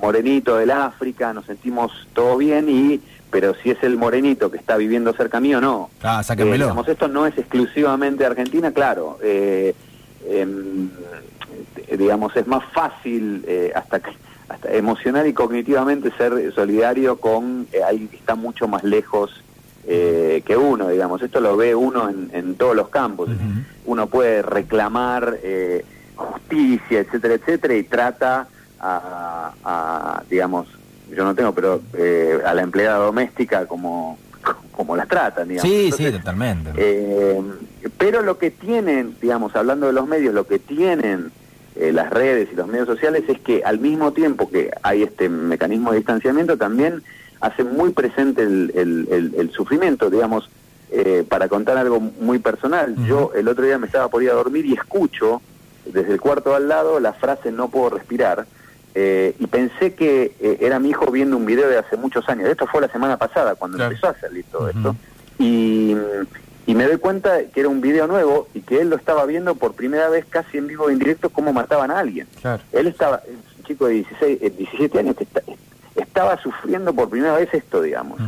morenito 0.00 0.56
del 0.56 0.70
África, 0.70 1.32
nos 1.32 1.46
sentimos 1.46 1.92
todo 2.14 2.36
bien, 2.36 2.68
y 2.68 3.00
pero 3.30 3.52
si 3.62 3.70
es 3.70 3.82
el 3.82 3.96
morenito 3.96 4.48
que 4.48 4.58
está 4.58 4.76
viviendo 4.76 5.12
cerca 5.12 5.40
mío, 5.40 5.60
no. 5.60 5.90
Ah, 6.02 6.22
sáquenmelo. 6.22 6.66
digamos, 6.66 6.86
esto 6.86 7.08
no 7.08 7.26
es 7.26 7.36
exclusivamente 7.36 8.24
Argentina, 8.24 8.70
claro. 8.70 9.18
Eh, 9.24 9.74
em, 10.28 10.88
digamos, 11.98 12.36
es 12.36 12.46
más 12.46 12.62
fácil 12.72 13.44
eh, 13.48 13.72
hasta, 13.74 14.00
hasta 14.48 14.72
emocional 14.72 15.26
y 15.26 15.32
cognitivamente 15.32 16.12
ser 16.16 16.52
solidario 16.54 17.16
con 17.16 17.66
eh, 17.72 17.82
alguien 17.82 18.06
que 18.06 18.16
está 18.18 18.36
mucho 18.36 18.68
más 18.68 18.84
lejos 18.84 19.42
que 19.84 20.56
uno, 20.56 20.88
digamos. 20.88 21.20
Esto 21.20 21.40
lo 21.40 21.58
ve 21.58 21.74
uno 21.74 22.08
en, 22.08 22.30
en 22.32 22.54
todos 22.54 22.74
los 22.74 22.88
campos. 22.88 23.28
Uno 23.84 24.06
puede 24.06 24.40
reclamar 24.40 25.36
justicia, 26.16 27.00
etcétera, 27.00 27.34
etcétera, 27.34 27.74
y 27.74 27.82
trata 27.84 28.48
a, 28.80 30.22
digamos, 30.28 30.66
yo 31.10 31.24
no 31.24 31.34
tengo, 31.34 31.52
pero 31.52 31.80
eh, 31.94 32.40
a 32.44 32.54
la 32.54 32.62
empleada 32.62 32.98
doméstica 32.98 33.66
como, 33.66 34.18
como 34.72 34.96
la 34.96 35.06
tratan, 35.06 35.48
digamos. 35.48 35.70
Sí, 35.70 35.90
sí, 35.96 36.10
totalmente. 36.10 36.70
Eh, 36.76 37.40
pero 37.96 38.22
lo 38.22 38.38
que 38.38 38.50
tienen, 38.50 39.16
digamos, 39.20 39.54
hablando 39.56 39.86
de 39.86 39.92
los 39.92 40.06
medios, 40.06 40.34
lo 40.34 40.46
que 40.46 40.58
tienen 40.58 41.30
eh, 41.76 41.92
las 41.92 42.10
redes 42.10 42.48
y 42.52 42.56
los 42.56 42.66
medios 42.66 42.86
sociales 42.86 43.24
es 43.28 43.40
que 43.40 43.62
al 43.64 43.78
mismo 43.78 44.12
tiempo 44.12 44.50
que 44.50 44.70
hay 44.82 45.02
este 45.02 45.28
mecanismo 45.28 45.92
de 45.92 45.98
distanciamiento, 45.98 46.56
también 46.56 47.02
hace 47.40 47.64
muy 47.64 47.90
presente 47.90 48.42
el, 48.42 48.72
el, 49.36 49.50
sufrimiento, 49.52 50.08
digamos, 50.08 50.48
para 51.28 51.48
contar 51.48 51.76
algo 51.76 52.00
muy 52.00 52.38
personal. 52.38 52.94
Yo 53.04 53.32
el 53.34 53.48
otro 53.48 53.66
día 53.66 53.76
me 53.78 53.86
estaba 53.86 54.08
por 54.08 54.22
ir 54.22 54.30
a 54.30 54.34
dormir 54.34 54.64
y 54.64 54.72
escucho 54.72 55.42
desde 55.86 56.12
el 56.12 56.20
cuarto 56.20 56.54
al 56.54 56.68
lado 56.68 57.00
la 57.00 57.12
frase 57.12 57.52
no 57.52 57.68
puedo 57.68 57.90
respirar 57.90 58.46
eh, 58.94 59.34
y 59.40 59.46
pensé 59.48 59.94
que 59.94 60.36
eh, 60.38 60.58
era 60.60 60.78
mi 60.78 60.90
hijo 60.90 61.10
viendo 61.10 61.36
un 61.36 61.44
video 61.44 61.68
de 61.68 61.78
hace 61.78 61.96
muchos 61.96 62.28
años. 62.28 62.48
Esto 62.48 62.66
fue 62.66 62.80
la 62.80 62.88
semana 62.88 63.16
pasada 63.16 63.56
cuando 63.56 63.82
empezó 63.82 64.08
a 64.08 64.14
salir 64.14 64.44
todo 64.50 64.68
esto. 64.68 64.94
Y, 65.38 65.96
y, 66.66 66.74
me 66.76 66.86
doy 66.86 66.98
cuenta 66.98 67.42
que 67.52 67.60
era 67.60 67.68
un 67.68 67.80
video 67.80 68.06
nuevo 68.06 68.46
y 68.54 68.60
que 68.60 68.80
él 68.80 68.90
lo 68.90 68.96
estaba 68.96 69.26
viendo 69.26 69.56
por 69.56 69.74
primera 69.74 70.08
vez 70.08 70.24
casi 70.26 70.58
en 70.58 70.68
vivo 70.68 70.90
en 70.90 71.00
directo 71.00 71.28
cómo 71.30 71.52
mataban 71.52 71.90
a 71.90 71.98
alguien. 71.98 72.28
Él 72.70 72.86
estaba, 72.86 73.20
un 73.58 73.64
chico 73.64 73.86
de 73.86 73.94
16, 73.94 74.40
17 74.40 74.96
eh, 74.96 75.00
años 75.00 75.16
que 75.16 75.26
estaba 75.96 76.40
sufriendo 76.40 76.94
por 76.94 77.10
primera 77.10 77.36
vez 77.36 77.52
esto, 77.52 77.82
digamos. 77.82 78.20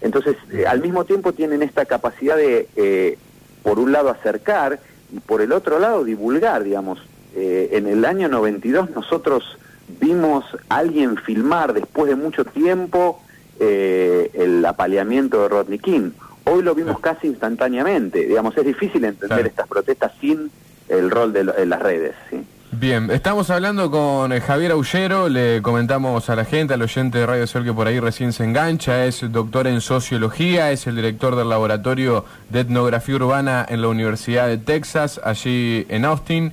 Entonces, 0.00 0.36
al 0.66 0.80
mismo 0.80 1.04
tiempo 1.04 1.34
tienen 1.34 1.62
esta 1.62 1.84
capacidad 1.84 2.38
de, 2.38 3.18
por 3.62 3.78
un 3.78 3.92
lado, 3.92 4.08
acercar 4.08 4.80
por 5.26 5.42
el 5.42 5.52
otro 5.52 5.78
lado 5.78 6.04
divulgar, 6.04 6.64
digamos. 6.64 7.00
Eh, 7.36 7.70
en 7.72 7.86
el 7.86 8.04
año 8.04 8.28
92 8.28 8.90
nosotros 8.90 9.58
vimos 10.00 10.44
a 10.68 10.76
alguien 10.76 11.16
filmar 11.16 11.72
después 11.72 12.08
de 12.08 12.16
mucho 12.16 12.44
tiempo 12.44 13.20
eh, 13.58 14.30
el 14.34 14.64
apaleamiento 14.64 15.42
de 15.42 15.48
Rodney 15.48 15.78
King. 15.78 16.10
Hoy 16.44 16.62
lo 16.62 16.74
vimos 16.74 17.00
casi 17.00 17.28
instantáneamente. 17.28 18.26
Digamos, 18.26 18.56
es 18.56 18.64
difícil 18.64 19.04
entender 19.04 19.46
estas 19.46 19.66
protestas 19.66 20.12
sin 20.20 20.50
el 20.88 21.10
rol 21.10 21.32
de, 21.32 21.44
de 21.44 21.66
las 21.66 21.80
redes. 21.80 22.14
¿sí? 22.30 22.44
Bien, 22.76 23.08
estamos 23.12 23.50
hablando 23.50 23.88
con 23.88 24.32
eh, 24.32 24.40
Javier 24.40 24.72
Aullero, 24.72 25.28
le 25.28 25.62
comentamos 25.62 26.28
a 26.28 26.34
la 26.34 26.44
gente, 26.44 26.74
al 26.74 26.82
oyente 26.82 27.18
de 27.18 27.26
Radio 27.26 27.46
Sol 27.46 27.62
que 27.62 27.72
por 27.72 27.86
ahí 27.86 28.00
recién 28.00 28.32
se 28.32 28.42
engancha, 28.42 29.04
es 29.06 29.30
doctor 29.30 29.68
en 29.68 29.80
sociología, 29.80 30.72
es 30.72 30.88
el 30.88 30.96
director 30.96 31.36
del 31.36 31.50
laboratorio 31.50 32.24
de 32.50 32.60
etnografía 32.60 33.14
urbana 33.14 33.64
en 33.68 33.80
la 33.80 33.88
Universidad 33.88 34.48
de 34.48 34.58
Texas, 34.58 35.20
allí 35.22 35.86
en 35.88 36.04
Austin. 36.04 36.52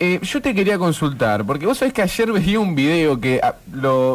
Eh, 0.00 0.18
yo 0.22 0.42
te 0.42 0.56
quería 0.56 0.76
consultar, 0.76 1.44
porque 1.44 1.66
vos 1.66 1.78
sabés 1.78 1.94
que 1.94 2.02
ayer 2.02 2.32
veía 2.32 2.58
un 2.58 2.74
video 2.74 3.20
que 3.20 3.38
ah, 3.40 3.54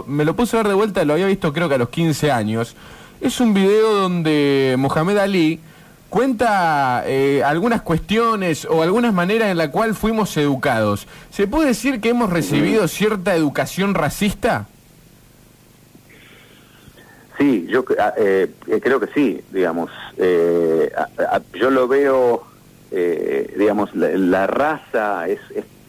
me 0.07 0.25
lo 0.25 0.35
puse 0.35 0.57
a 0.57 0.59
ver 0.59 0.67
de 0.67 0.73
vuelta, 0.73 1.05
lo 1.05 1.13
había 1.13 1.27
visto 1.27 1.53
creo 1.53 1.69
que 1.69 1.75
a 1.75 1.79
los 1.79 1.89
15 1.89 2.31
años. 2.31 2.75
Es 3.21 3.39
un 3.39 3.53
video 3.53 3.93
donde 3.93 4.75
Mohamed 4.77 5.17
Ali 5.19 5.61
cuenta 6.15 7.03
eh, 7.07 7.43
algunas 7.43 7.81
cuestiones 7.81 8.63
o 8.63 8.81
algunas 8.81 9.13
maneras 9.13 9.49
en 9.49 9.57
la 9.57 9.69
cual 9.69 9.93
fuimos 9.95 10.37
educados. 10.37 11.09
¿Se 11.29 11.45
puede 11.45 11.67
decir 11.67 11.99
que 11.99 12.07
hemos 12.07 12.29
recibido 12.29 12.87
cierta 12.87 13.35
educación 13.35 13.93
racista? 13.93 14.65
Sí, 17.37 17.67
yo 17.69 17.83
ah, 17.99 18.13
eh, 18.17 18.49
eh, 18.65 18.79
creo 18.81 19.01
que 19.01 19.07
sí, 19.13 19.41
digamos. 19.51 19.91
Eh, 20.15 20.89
yo 21.53 21.69
lo 21.69 21.85
veo, 21.89 22.45
digamos, 23.57 23.93
la, 23.93 24.47
raza, 24.47 25.27
es, 25.27 25.41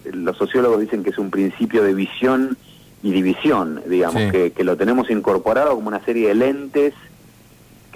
los 0.07 0.37
sociólogos 0.37 0.81
dicen 0.81 1.05
que 1.05 1.11
es 1.11 1.19
un 1.19 1.31
principio 1.31 1.85
de 1.85 1.95
visión 1.95 2.59
y 3.01 3.13
división, 3.13 3.81
digamos, 3.87 4.33
que, 4.33 4.51
que, 4.51 4.65
lo 4.65 4.77
tenemos 4.77 5.09
incorporado 5.09 5.77
como 5.77 5.87
una 5.87 6.05
serie 6.05 6.27
de 6.27 6.35
lentes 6.35 6.95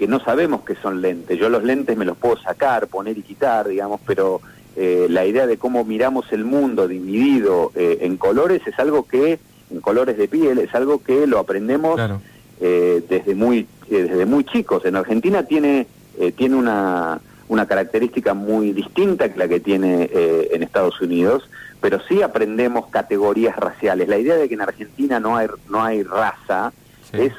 que 0.01 0.07
no 0.07 0.19
sabemos 0.19 0.63
que 0.63 0.73
son 0.73 0.99
lentes. 0.99 1.37
Yo 1.37 1.47
los 1.47 1.63
lentes 1.63 1.95
me 1.95 2.05
los 2.05 2.17
puedo 2.17 2.35
sacar, 2.35 2.87
poner 2.87 3.19
y 3.19 3.21
quitar, 3.21 3.67
digamos, 3.67 4.01
pero 4.03 4.41
la 4.75 5.25
idea 5.25 5.45
de 5.45 5.57
cómo 5.57 5.83
miramos 5.85 6.31
el 6.31 6.43
mundo 6.43 6.87
dividido 6.87 7.71
en 7.75 8.17
colores 8.17 8.65
es 8.65 8.79
algo 8.79 9.05
que, 9.05 9.37
en 9.69 9.81
colores 9.81 10.17
de 10.17 10.27
piel, 10.27 10.57
es 10.57 10.73
algo 10.73 11.03
que 11.03 11.27
lo 11.27 11.37
aprendemos. 11.37 11.99
Eh, 12.63 13.01
desde 13.09 13.33
muy 13.33 13.65
eh, 13.89 14.03
desde 14.03 14.23
muy 14.27 14.43
chicos. 14.43 14.85
En 14.85 14.95
Argentina 14.95 15.41
tiene 15.41 15.87
eh, 16.19 16.31
tiene 16.31 16.55
una, 16.55 17.19
una 17.47 17.65
característica 17.65 18.35
muy 18.35 18.71
distinta 18.71 19.33
que 19.33 19.39
la 19.39 19.47
que 19.47 19.59
tiene 19.59 20.11
en 20.13 20.61
Estados 20.61 21.01
Unidos, 21.01 21.49
pero 21.81 21.99
sí 22.07 22.21
aprendemos 22.21 22.85
categorías 22.91 23.55
raciales. 23.55 24.07
La 24.07 24.19
idea 24.19 24.35
de 24.35 24.47
que 24.47 24.53
en 24.53 24.61
Argentina 24.61 25.19
no 25.19 25.37
hay 25.37 25.47
no 25.69 25.83
hay 25.83 26.03
raza 26.03 26.71
es 27.13 27.33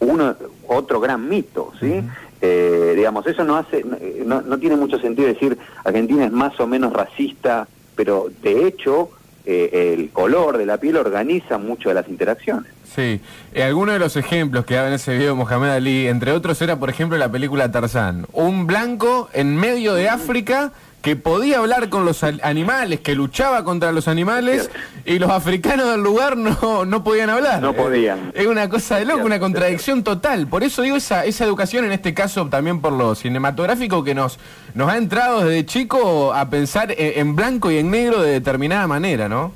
uno 0.00 0.34
otro 0.68 1.00
gran 1.00 1.28
mito, 1.28 1.72
¿sí? 1.80 2.02
digamos, 2.40 3.24
eso 3.28 3.44
no 3.44 3.56
hace 3.56 3.84
no, 4.26 4.42
no 4.42 4.58
tiene 4.58 4.74
mucho 4.74 4.98
sentido 4.98 5.28
decir 5.28 5.56
Argentina 5.84 6.24
es 6.24 6.32
más 6.32 6.58
o 6.58 6.66
menos 6.66 6.92
racista, 6.92 7.68
pero 7.94 8.26
de 8.42 8.66
hecho 8.66 9.10
el 9.44 10.10
color 10.10 10.58
de 10.58 10.66
la 10.66 10.78
piel 10.78 10.96
organiza 10.96 11.58
mucho 11.58 11.90
de 11.90 11.94
las 11.94 12.08
interacciones. 12.08 12.72
Sí, 12.94 13.20
eh, 13.54 13.62
algunos 13.62 13.94
de 13.94 13.98
los 13.98 14.16
ejemplos 14.16 14.66
que 14.66 14.74
daba 14.74 14.88
en 14.88 14.94
ese 14.94 15.16
video 15.16 15.34
Mohamed 15.34 15.70
Ali, 15.70 16.08
entre 16.08 16.32
otros, 16.32 16.60
era 16.60 16.78
por 16.78 16.90
ejemplo 16.90 17.16
la 17.16 17.30
película 17.30 17.70
Tarzán. 17.70 18.26
Un 18.32 18.66
blanco 18.66 19.30
en 19.32 19.56
medio 19.56 19.94
de 19.94 20.10
África 20.10 20.72
que 21.02 21.16
podía 21.16 21.58
hablar 21.58 21.88
con 21.88 22.04
los 22.04 22.22
animales, 22.22 23.00
que 23.00 23.14
luchaba 23.14 23.64
contra 23.64 23.92
los 23.92 24.08
animales, 24.08 24.70
y 25.04 25.18
los 25.18 25.30
africanos 25.30 25.90
del 25.90 26.00
lugar 26.00 26.36
no, 26.36 26.84
no 26.84 27.04
podían 27.04 27.28
hablar. 27.28 27.60
No 27.60 27.74
podían. 27.74 28.32
Es 28.34 28.46
una 28.46 28.68
cosa 28.68 28.96
de 28.96 29.04
loco, 29.04 29.26
una 29.26 29.40
contradicción 29.40 30.04
total. 30.04 30.46
Por 30.46 30.62
eso 30.62 30.82
digo 30.82 30.96
esa, 30.96 31.24
esa 31.24 31.44
educación, 31.44 31.84
en 31.84 31.92
este 31.92 32.14
caso 32.14 32.46
también 32.46 32.80
por 32.80 32.92
lo 32.92 33.14
cinematográfico, 33.14 34.04
que 34.04 34.14
nos, 34.14 34.38
nos 34.74 34.88
ha 34.88 34.96
entrado 34.96 35.44
desde 35.44 35.66
chico 35.66 36.32
a 36.32 36.48
pensar 36.48 36.94
en 36.96 37.34
blanco 37.36 37.70
y 37.70 37.78
en 37.78 37.90
negro 37.90 38.22
de 38.22 38.30
determinada 38.30 38.86
manera, 38.86 39.28
¿no? 39.28 39.52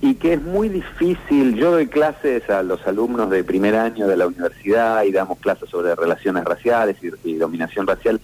y 0.00 0.14
que 0.14 0.34
es 0.34 0.42
muy 0.42 0.68
difícil, 0.68 1.54
yo 1.54 1.70
doy 1.70 1.86
clases 1.86 2.48
a 2.50 2.62
los 2.62 2.86
alumnos 2.86 3.30
de 3.30 3.42
primer 3.44 3.74
año 3.76 4.06
de 4.06 4.16
la 4.16 4.26
universidad 4.26 5.04
y 5.04 5.12
damos 5.12 5.38
clases 5.38 5.70
sobre 5.70 5.94
relaciones 5.94 6.44
raciales 6.44 6.96
y, 7.24 7.34
dominación 7.34 7.86
racial, 7.86 8.20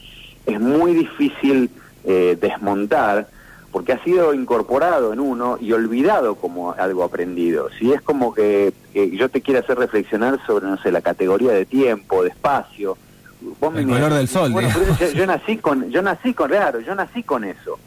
es 0.46 0.60
muy 0.60 0.94
difícil 0.94 1.70
eh, 2.04 2.36
desmontar 2.40 3.26
porque 3.72 3.92
ha 3.92 4.04
sido 4.04 4.34
incorporado 4.34 5.14
en 5.14 5.20
uno 5.20 5.56
y 5.58 5.72
olvidado 5.72 6.34
como 6.34 6.72
algo 6.72 7.04
aprendido. 7.04 7.70
Si 7.78 7.90
es 7.90 8.02
como 8.02 8.34
que, 8.34 8.74
yo 8.94 9.30
te 9.30 9.40
quiero 9.40 9.60
hacer 9.60 9.78
reflexionar 9.78 10.38
sobre, 10.46 10.66
no 10.66 10.76
sé, 10.76 10.92
la 10.92 11.00
categoría 11.00 11.52
de 11.52 11.64
tiempo, 11.64 12.22
de 12.22 12.28
espacio. 12.28 12.98
el 13.74 13.86
color 13.86 14.12
del 14.12 14.28
sol. 14.28 14.52
yo, 14.52 15.12
yo, 15.12 15.26
nací 15.26 15.56
con, 15.56 15.90
yo 15.90 16.02
nací 16.02 16.34
con, 16.34 16.50
claro, 16.50 16.80
yo 16.80 16.94
nací 16.94 17.22
con 17.22 17.44
eso. 17.44 17.78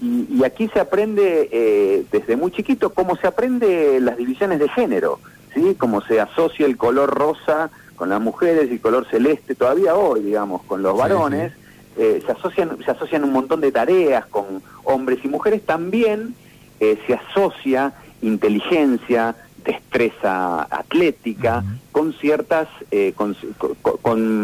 Y, 0.00 0.44
aquí 0.44 0.68
se 0.68 0.80
aprende 0.80 1.48
eh, 1.50 2.04
desde 2.12 2.36
muy 2.36 2.50
chiquito 2.50 2.90
cómo 2.90 3.16
se 3.16 3.26
aprende 3.26 3.98
las 4.00 4.16
divisiones 4.16 4.58
de 4.58 4.68
género, 4.68 5.20
¿sí? 5.54 5.74
Cómo 5.78 6.02
se 6.02 6.20
asocia 6.20 6.66
el 6.66 6.76
color 6.76 7.10
rosa 7.10 7.70
con 7.94 8.10
las 8.10 8.20
mujeres 8.20 8.68
y 8.68 8.74
el 8.74 8.80
color 8.80 9.06
celeste, 9.10 9.54
todavía 9.54 9.94
hoy, 9.94 10.22
digamos, 10.22 10.62
con 10.64 10.82
los 10.82 10.96
varones, 10.96 11.52
eh, 11.96 12.22
se, 12.24 12.32
asocian, 12.32 12.76
se 12.84 12.90
asocian 12.90 13.24
un 13.24 13.32
montón 13.32 13.60
de 13.60 13.72
tareas 13.72 14.26
con 14.26 14.62
hombres 14.84 15.18
y 15.24 15.28
mujeres, 15.28 15.64
también 15.64 16.34
eh, 16.80 16.98
se 17.06 17.14
asocia 17.14 17.92
inteligencia, 18.22 19.34
destreza 19.64 20.62
atlética 20.62 21.64
con 21.90 22.12
ciertas 22.12 22.68
con, 23.16 23.34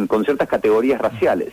con, 0.08 0.24
ciertas 0.24 0.48
categorías 0.48 1.00
raciales. 1.00 1.52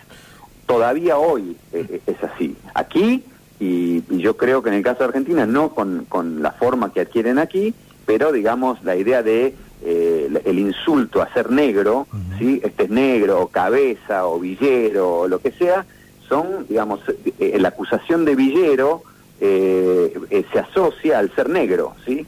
Todavía 0.66 1.18
hoy 1.18 1.56
es 1.72 2.24
así. 2.24 2.58
Aquí 2.74 3.24
y, 3.60 4.04
yo 4.18 4.38
creo 4.38 4.64
que 4.64 4.70
en 4.70 4.76
el 4.76 4.84
caso 4.84 5.00
de 5.00 5.06
Argentina, 5.06 5.46
no 5.46 5.70
con, 5.76 6.06
con 6.08 6.42
la 6.42 6.52
forma 6.52 6.94
que 6.94 7.02
adquieren 7.02 7.38
aquí, 7.38 7.74
pero 8.06 8.32
digamos 8.32 8.84
la 8.84 8.96
idea 8.96 9.22
de 9.22 9.54
eh, 9.82 10.30
el 10.46 10.60
insulto 10.60 11.22
a 11.22 11.34
ser 11.34 11.52
negro, 11.52 12.08
¿sí? 12.38 12.60
este 12.64 12.84
es 12.84 12.90
negro, 12.90 13.42
o 13.42 13.48
cabeza, 13.48 14.26
o 14.26 14.40
villero, 14.40 15.20
o 15.20 15.28
lo 15.28 15.40
que 15.40 15.52
sea, 15.52 15.86
son, 16.28 16.68
digamos, 16.68 17.00
eh, 17.40 17.58
la 17.60 17.70
acusación 17.70 18.26
de 18.26 18.36
villero 18.36 19.04
eh, 19.42 20.46
se 20.52 20.60
asocia 20.60 21.20
al 21.20 21.34
ser 21.34 21.50
negro, 21.50 21.96
¿sí? 22.06 22.26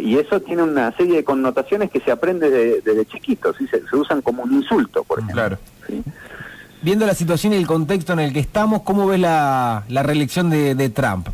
y 0.00 0.16
eso 0.16 0.40
tiene 0.40 0.62
una 0.62 0.92
serie 0.92 1.16
de 1.16 1.24
connotaciones 1.24 1.90
que 1.90 1.98
se 1.98 2.12
aprende 2.12 2.48
desde, 2.48 3.06
chiquitos, 3.06 3.56
¿sí? 3.56 3.66
Se, 3.66 3.96
usan 3.96 4.22
como 4.22 4.44
un 4.44 4.54
insulto, 4.54 5.02
por 5.02 5.18
ejemplo. 5.18 5.34
Claro. 5.34 5.58
¿sí? 5.86 6.02
viendo 6.82 7.06
la 7.06 7.14
situación 7.14 7.52
y 7.52 7.56
el 7.56 7.66
contexto 7.66 8.12
en 8.12 8.20
el 8.20 8.32
que 8.32 8.40
estamos, 8.40 8.82
¿cómo 8.82 9.06
ves 9.06 9.20
la, 9.20 9.84
la 9.88 10.02
reelección 10.02 10.50
de, 10.50 10.88
Trump? 10.90 11.28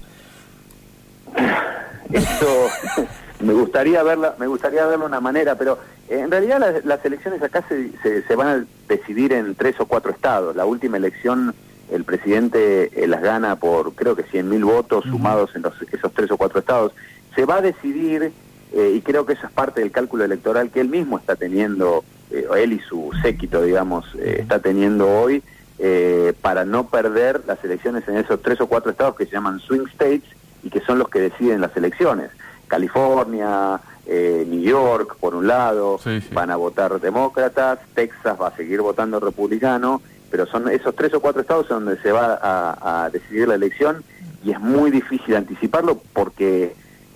Esto 2.10 2.68
me 3.40 3.52
gustaría 3.52 4.02
verla, 4.02 4.34
me 4.38 4.46
gustaría 4.46 4.84
verlo 4.86 5.00
de 5.00 5.06
una 5.06 5.20
manera, 5.20 5.56
pero 5.56 5.78
eh, 6.08 6.20
en 6.20 6.30
realidad 6.30 6.82
las, 6.84 7.04
elecciones 7.04 7.42
acá 7.42 7.64
se, 7.68 7.92
se, 8.22 8.36
van 8.36 8.46
a 8.46 8.64
decidir 8.88 9.32
en 9.32 9.54
tres 9.54 9.78
o 9.80 9.86
cuatro 9.86 10.10
estados. 10.10 10.56
La 10.56 10.66
última 10.66 10.96
elección 10.96 11.54
el 11.90 12.04
presidente 12.04 12.90
eh, 13.02 13.06
las 13.06 13.22
gana 13.22 13.56
por 13.56 13.94
creo 13.94 14.16
que 14.16 14.24
100.000 14.24 14.64
votos 14.64 15.04
sumados 15.04 15.54
en 15.54 15.62
los, 15.62 15.74
esos 15.92 16.12
tres 16.12 16.30
o 16.30 16.36
cuatro 16.36 16.60
estados. 16.60 16.92
Se 17.34 17.44
va 17.44 17.56
a 17.56 17.60
decidir, 17.60 18.32
eh, 18.72 18.92
y 18.94 19.00
creo 19.02 19.26
que 19.26 19.34
eso 19.34 19.46
es 19.46 19.52
parte 19.52 19.80
del 19.80 19.90
cálculo 19.90 20.24
electoral 20.24 20.70
que 20.70 20.80
él 20.80 20.88
mismo 20.88 21.18
está 21.18 21.36
teniendo 21.36 22.04
eh, 22.30 22.46
él 22.56 22.72
y 22.72 22.80
su 22.80 23.10
séquito, 23.22 23.62
digamos, 23.62 24.06
eh, 24.18 24.38
está 24.40 24.58
teniendo 24.58 25.08
hoy 25.08 25.42
eh, 25.78 26.32
para 26.40 26.64
no 26.64 26.88
perder 26.88 27.42
las 27.46 27.62
elecciones 27.64 28.06
en 28.08 28.16
esos 28.16 28.42
tres 28.42 28.60
o 28.60 28.66
cuatro 28.66 28.90
estados 28.90 29.16
que 29.16 29.26
se 29.26 29.32
llaman 29.32 29.60
swing 29.60 29.86
states 29.92 30.24
y 30.62 30.70
que 30.70 30.80
son 30.80 30.98
los 30.98 31.08
que 31.08 31.20
deciden 31.20 31.60
las 31.60 31.76
elecciones. 31.76 32.30
California, 32.74 33.80
New 34.06 34.62
York, 34.62 35.16
por 35.20 35.34
un 35.34 35.46
lado, 35.46 35.98
van 36.32 36.50
a 36.50 36.56
votar 36.56 37.00
demócratas, 37.00 37.78
Texas 37.94 38.36
va 38.40 38.48
a 38.48 38.56
seguir 38.56 38.80
votando 38.82 39.20
republicano, 39.20 40.02
pero 40.30 40.46
son 40.46 40.68
esos 40.68 40.94
tres 40.94 41.14
o 41.14 41.20
cuatro 41.20 41.40
estados 41.40 41.68
donde 41.68 41.96
se 42.02 42.10
va 42.12 42.38
a, 42.42 43.08
decidir 43.10 43.48
la 43.48 43.54
elección 43.54 44.02
y 44.44 44.50
es 44.50 44.60
muy 44.60 44.90
difícil 44.90 45.36
anticiparlo 45.36 46.02
porque 46.12 46.74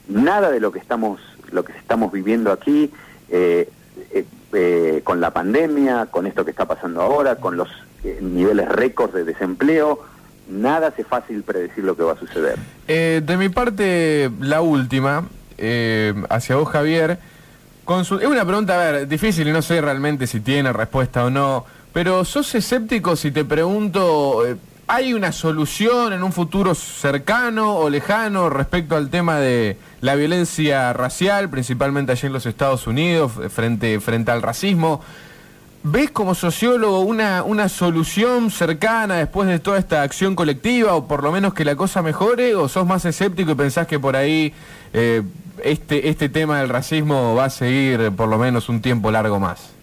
nada 0.08 0.50
de 0.50 0.60
lo 0.60 0.72
que 0.72 0.78
estamos 0.78 1.20
lo 1.50 1.64
que 1.64 1.72
estamos 1.72 2.12
viviendo 2.12 2.52
aquí 2.52 2.90
eh, 3.30 3.68
eh, 4.52 5.02
con 5.04 5.20
la 5.20 5.30
pandemia, 5.30 6.06
con 6.06 6.26
esto 6.26 6.42
que 6.42 6.52
está 6.52 6.64
pasando 6.64 7.02
ahora, 7.02 7.36
con 7.36 7.58
los 7.58 7.68
eh, 8.02 8.18
niveles 8.22 8.66
récords 8.66 9.12
de 9.12 9.24
desempleo, 9.24 10.00
nada 10.48 10.86
hace 10.88 11.04
fácil 11.04 11.42
predecir 11.42 11.84
lo 11.84 11.94
que 11.94 12.02
va 12.02 12.12
a 12.12 12.18
suceder. 12.18 12.58
Eh, 12.86 13.20
de 13.22 13.36
mi 13.36 13.50
parte, 13.50 14.30
la 14.40 14.62
última, 14.62 15.24
hacia 16.28 16.56
vos 16.56 16.68
Javier, 16.68 17.18
es 17.88 18.10
una 18.10 18.44
pregunta, 18.44 18.74
a 18.74 18.92
ver, 18.92 19.08
difícil 19.08 19.48
y 19.48 19.52
no 19.52 19.62
sé 19.62 19.80
realmente 19.80 20.26
si 20.26 20.40
tiene 20.40 20.72
respuesta 20.72 21.24
o 21.24 21.30
no, 21.30 21.64
pero 21.92 22.24
¿sos 22.24 22.54
escéptico 22.54 23.16
si 23.16 23.30
te 23.30 23.44
pregunto 23.44 24.44
¿Hay 24.90 25.12
una 25.12 25.32
solución 25.32 26.14
en 26.14 26.22
un 26.22 26.32
futuro 26.32 26.74
cercano 26.74 27.74
o 27.76 27.90
lejano 27.90 28.48
respecto 28.48 28.96
al 28.96 29.10
tema 29.10 29.38
de 29.38 29.76
la 30.00 30.14
violencia 30.14 30.94
racial, 30.94 31.50
principalmente 31.50 32.12
allí 32.12 32.26
en 32.26 32.32
los 32.32 32.46
Estados 32.46 32.86
Unidos, 32.86 33.32
frente, 33.50 34.00
frente 34.00 34.30
al 34.30 34.40
racismo? 34.40 35.02
¿Ves 35.84 36.10
como 36.10 36.34
sociólogo 36.34 37.00
una, 37.00 37.44
una 37.44 37.68
solución 37.68 38.50
cercana 38.50 39.16
después 39.16 39.48
de 39.48 39.60
toda 39.60 39.78
esta 39.78 40.02
acción 40.02 40.34
colectiva 40.34 40.94
o 40.94 41.06
por 41.06 41.22
lo 41.22 41.30
menos 41.30 41.54
que 41.54 41.64
la 41.64 41.76
cosa 41.76 42.02
mejore? 42.02 42.54
¿O 42.56 42.68
sos 42.68 42.86
más 42.86 43.04
escéptico 43.04 43.52
y 43.52 43.54
pensás 43.54 43.86
que 43.86 43.98
por 43.98 44.16
ahí 44.16 44.52
eh, 44.92 45.22
este, 45.62 46.08
este 46.08 46.28
tema 46.28 46.60
del 46.60 46.68
racismo 46.68 47.34
va 47.34 47.44
a 47.44 47.50
seguir 47.50 48.10
por 48.16 48.28
lo 48.28 48.38
menos 48.38 48.68
un 48.68 48.82
tiempo 48.82 49.10
largo 49.10 49.38
más? 49.38 49.78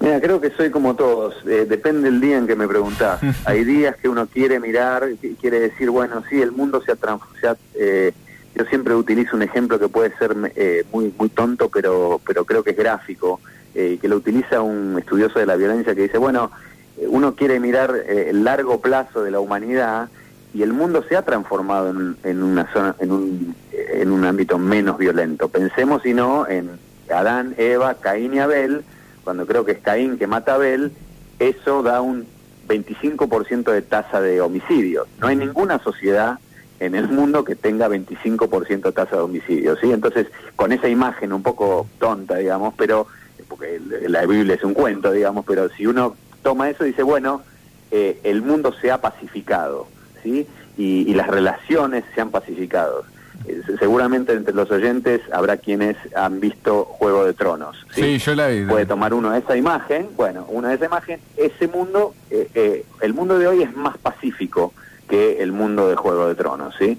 Mira, 0.00 0.20
creo 0.20 0.40
que 0.40 0.50
soy 0.50 0.70
como 0.70 0.94
todos, 0.94 1.34
eh, 1.44 1.66
depende 1.68 2.08
del 2.08 2.20
día 2.20 2.38
en 2.38 2.46
que 2.46 2.54
me 2.54 2.68
preguntás. 2.68 3.20
Hay 3.44 3.64
días 3.64 3.96
que 3.96 4.08
uno 4.08 4.26
quiere 4.28 4.60
mirar, 4.60 5.08
quiere 5.40 5.58
decir, 5.58 5.90
bueno, 5.90 6.22
sí, 6.30 6.40
el 6.40 6.52
mundo 6.52 6.80
se 6.84 6.92
ha 6.92 6.96
transformado. 6.96 7.58
Eh, 7.74 8.12
yo 8.54 8.64
siempre 8.66 8.94
utilizo 8.94 9.36
un 9.36 9.42
ejemplo 9.42 9.78
que 9.78 9.88
puede 9.88 10.16
ser 10.16 10.34
eh, 10.56 10.84
muy 10.92 11.14
muy 11.16 11.28
tonto, 11.28 11.68
pero 11.68 12.20
pero 12.26 12.44
creo 12.44 12.64
que 12.64 12.70
es 12.70 12.76
gráfico, 12.76 13.40
que 13.74 14.08
lo 14.08 14.16
utiliza 14.16 14.60
un 14.60 14.98
estudioso 14.98 15.38
de 15.38 15.46
la 15.46 15.56
violencia 15.56 15.94
que 15.94 16.02
dice, 16.02 16.18
bueno, 16.18 16.50
uno 16.96 17.34
quiere 17.34 17.60
mirar 17.60 17.94
el 18.06 18.42
largo 18.42 18.80
plazo 18.80 19.22
de 19.22 19.30
la 19.30 19.38
humanidad 19.38 20.08
y 20.52 20.62
el 20.62 20.72
mundo 20.72 21.04
se 21.08 21.16
ha 21.16 21.22
transformado 21.22 21.90
en, 21.90 22.16
en 22.24 22.42
una 22.42 22.72
zona, 22.72 22.96
en 22.98 23.12
un, 23.12 23.54
en 23.72 24.10
un 24.10 24.24
ámbito 24.24 24.58
menos 24.58 24.98
violento. 24.98 25.48
Pensemos, 25.48 26.02
si 26.02 26.14
no, 26.14 26.48
en 26.48 26.70
Adán, 27.10 27.54
Eva, 27.58 27.94
Caín 27.94 28.34
y 28.34 28.38
Abel, 28.38 28.84
cuando 29.24 29.46
creo 29.46 29.64
que 29.64 29.72
es 29.72 29.78
Caín 29.78 30.18
que 30.18 30.26
mata 30.26 30.52
a 30.52 30.54
Abel, 30.56 30.92
eso 31.38 31.82
da 31.82 32.00
un 32.00 32.26
25% 32.68 33.72
de 33.72 33.82
tasa 33.82 34.20
de 34.20 34.40
homicidio. 34.40 35.06
No 35.20 35.28
hay 35.28 35.36
ninguna 35.36 35.78
sociedad 35.78 36.38
en 36.80 36.94
el 36.94 37.08
mundo 37.08 37.44
que 37.44 37.56
tenga 37.56 37.88
25% 37.88 38.82
de 38.82 38.92
tasa 38.92 39.16
de 39.16 39.22
homicidio, 39.22 39.76
¿sí? 39.76 39.90
Entonces, 39.90 40.28
con 40.54 40.72
esa 40.72 40.88
imagen 40.88 41.32
un 41.32 41.42
poco 41.42 41.86
tonta, 41.98 42.36
digamos, 42.36 42.74
pero 42.76 43.06
porque 43.48 43.80
la 44.06 44.24
Biblia 44.26 44.54
es 44.54 44.64
un 44.64 44.74
cuento, 44.74 45.12
digamos, 45.12 45.44
pero 45.46 45.68
si 45.70 45.86
uno 45.86 46.16
toma 46.42 46.70
eso 46.70 46.84
y 46.84 46.88
dice, 46.88 47.02
bueno, 47.02 47.42
eh, 47.90 48.20
el 48.24 48.42
mundo 48.42 48.74
se 48.80 48.90
ha 48.90 49.00
pacificado, 49.00 49.86
¿sí? 50.22 50.46
Y, 50.76 51.12
las 51.14 51.26
relaciones 51.26 52.04
se 52.14 52.20
han 52.20 52.30
pacificado. 52.30 53.04
Eh, 53.46 53.62
seguramente 53.78 54.32
entre 54.32 54.54
los 54.54 54.70
oyentes 54.70 55.20
habrá 55.32 55.56
quienes 55.56 55.96
han 56.14 56.38
visto 56.38 56.84
Juego 56.84 57.24
de 57.24 57.34
Tronos. 57.34 57.76
Sí, 57.92 58.18
yo 58.18 58.34
la 58.34 58.48
vi. 58.48 58.64
Puede 58.64 58.86
tomar 58.86 59.12
uno 59.12 59.30
de 59.30 59.40
esa 59.40 59.56
imagen, 59.56 60.08
bueno, 60.16 60.46
una 60.48 60.68
de 60.68 60.76
esa 60.76 60.86
imagen, 60.86 61.20
ese 61.36 61.66
mundo, 61.66 62.14
eh, 62.30 62.84
el 63.00 63.14
mundo 63.14 63.38
de 63.38 63.48
hoy 63.48 63.62
es 63.62 63.74
más 63.74 63.98
pacífico 63.98 64.72
que 65.08 65.42
el 65.42 65.52
mundo 65.52 65.88
de 65.88 65.96
Juego 65.96 66.28
de 66.28 66.34
Tronos, 66.34 66.74
¿sí? 66.78 66.98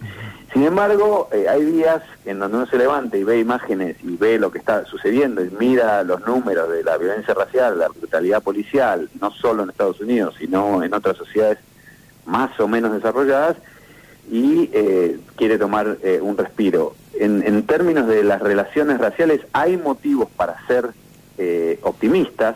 Sin 0.54 0.64
embargo, 0.64 1.30
eh, 1.32 1.48
hay 1.48 1.64
días 1.64 2.02
en 2.26 2.40
donde 2.40 2.58
uno 2.58 2.66
se 2.66 2.78
levanta 2.78 3.18
y 3.18 3.24
ve 3.24 3.40
imágenes 3.40 3.98
y 4.04 4.16
ve 4.16 4.40
lo 4.40 4.52
que 4.52 4.58
está 4.58 4.84
sucediendo 4.86 5.44
y 5.44 5.52
mira 5.52 6.04
los 6.04 6.26
números 6.26 6.70
de 6.72 6.84
la 6.84 6.98
violencia 6.98 7.36
racial, 7.36 7.78
la 7.78 7.88
brutalidad 7.90 8.42
policial, 8.42 9.10
no 9.22 9.32
solo 9.32 9.64
en 9.64 9.70
Estados 9.70 10.00
Unidos, 10.00 10.36
sino 10.40 10.82
en 10.82 10.94
otras 10.94 11.18
sociedades 11.18 11.60
más 12.26 12.60
o 12.60 12.68
menos 12.68 12.94
desarrolladas, 12.94 13.58
y 14.32 14.70
eh, 14.74 15.20
quiere 15.36 15.58
tomar 15.58 15.98
eh, 16.04 16.20
un 16.22 16.38
respiro. 16.38 16.96
En, 17.20 17.64
términos 17.64 18.08
de 18.08 18.24
las 18.24 18.42
relaciones 18.42 19.00
raciales, 19.00 19.42
hay 19.54 19.78
motivos 19.78 20.30
para 20.36 20.56
ser 20.68 20.90
optimistas. 21.84 22.56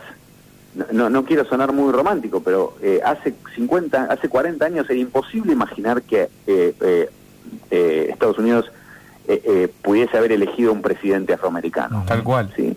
No, 0.92 1.08
no, 1.08 1.24
quiero 1.24 1.44
sonar 1.44 1.72
muy 1.72 1.92
romántico, 1.92 2.42
pero 2.42 2.74
hace 3.04 3.34
50, 3.54 4.04
hace 4.04 4.28
40 4.28 4.64
años 4.64 4.88
era 4.88 4.98
imposible 4.98 5.52
imaginar 5.52 6.02
que 6.02 6.28
eh, 6.46 7.08
Estados 8.24 8.38
Unidos 8.38 8.72
eh, 9.28 9.42
eh, 9.44 9.68
pudiese 9.82 10.16
haber 10.16 10.32
elegido 10.32 10.72
un 10.72 10.82
presidente 10.82 11.34
afroamericano. 11.34 12.04
Tal 12.06 12.22
cual. 12.22 12.52
¿sí? 12.56 12.76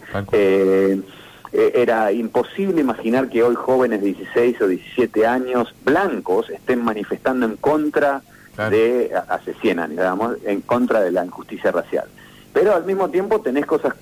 era 1.53 2.11
imposible 2.11 2.81
imaginar 2.81 3.29
que 3.29 3.41
hoy 3.41 3.55
jóvenes 3.55 4.01
de 4.01 4.07
16 4.07 4.61
o 4.61 4.67
17 4.67 5.25
años 5.25 5.73
blancos 5.83 6.49
estén 6.49 6.83
manifestando 6.83 7.45
en 7.45 7.55
contra 7.55 8.21
de, 8.69 9.11
hace 9.29 9.53
100 9.53 9.79
años, 9.79 9.97
digamos, 9.97 10.37
en 10.45 10.61
contra 10.61 10.99
de 11.01 11.11
la 11.11 11.25
injusticia 11.25 11.71
racial. 11.71 12.05
Pero 12.53 12.75
al 12.75 12.85
mismo 12.85 13.09
tiempo 13.09 13.39
tenés 13.39 13.65
cosas 13.65 13.93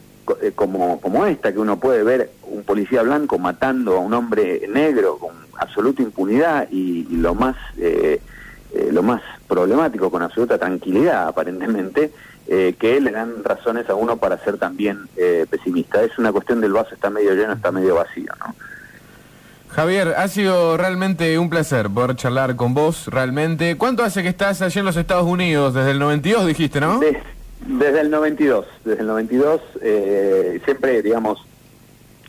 como, 0.55 0.99
como 0.99 1.25
esta, 1.25 1.53
que 1.53 1.59
uno 1.59 1.79
puede 1.79 2.03
ver 2.03 2.31
un 2.43 2.63
policía 2.63 3.03
blanco 3.03 3.37
matando 3.37 3.97
a 3.97 3.99
un 3.99 4.13
hombre 4.13 4.67
negro 4.67 5.17
con 5.17 5.35
absoluta 5.57 6.01
impunidad 6.01 6.67
y, 6.71 7.03
lo 7.11 7.35
más 7.35 7.55
eh, 8.75 8.89
lo 8.91 9.03
más 9.03 9.21
problemático, 9.47 10.11
con 10.11 10.21
absoluta 10.21 10.57
tranquilidad 10.57 11.29
aparentemente, 11.29 12.11
eh, 12.45 12.75
que 12.77 12.99
le 12.99 13.11
dan 13.11 13.41
razones 13.41 13.89
a 13.89 13.95
uno 13.95 14.17
para 14.17 14.37
ser 14.43 14.57
también 14.57 15.07
eh, 15.15 15.45
pesimista. 15.49 16.03
Es 16.03 16.17
una 16.19 16.33
cuestión 16.33 16.59
del 16.59 16.73
vaso 16.73 16.93
está 16.93 17.09
medio 17.09 17.33
lleno, 17.33 17.53
está 17.53 17.71
medio 17.71 17.95
vacío, 17.95 18.33
¿no? 18.39 18.53
Javier, 19.69 20.15
ha 20.17 20.27
sido 20.27 20.75
realmente 20.75 21.39
un 21.39 21.49
placer 21.49 21.89
poder 21.89 22.17
charlar 22.17 22.57
con 22.57 22.73
vos, 22.73 23.07
realmente. 23.07 23.77
¿Cuánto 23.77 24.03
hace 24.03 24.23
que 24.23 24.29
estás 24.29 24.61
allí 24.61 24.79
en 24.79 24.85
los 24.85 24.97
Estados 24.97 25.25
Unidos? 25.25 25.73
Desde 25.73 25.91
el 25.91 25.99
92 25.99 26.45
dijiste, 26.45 26.81
¿no? 26.81 26.99
desde 26.99 28.01
el 28.01 28.11
92, 28.11 28.65
desde 28.83 29.01
el 29.01 29.07
92, 29.07 29.61
siempre, 30.65 31.01
digamos, 31.01 31.45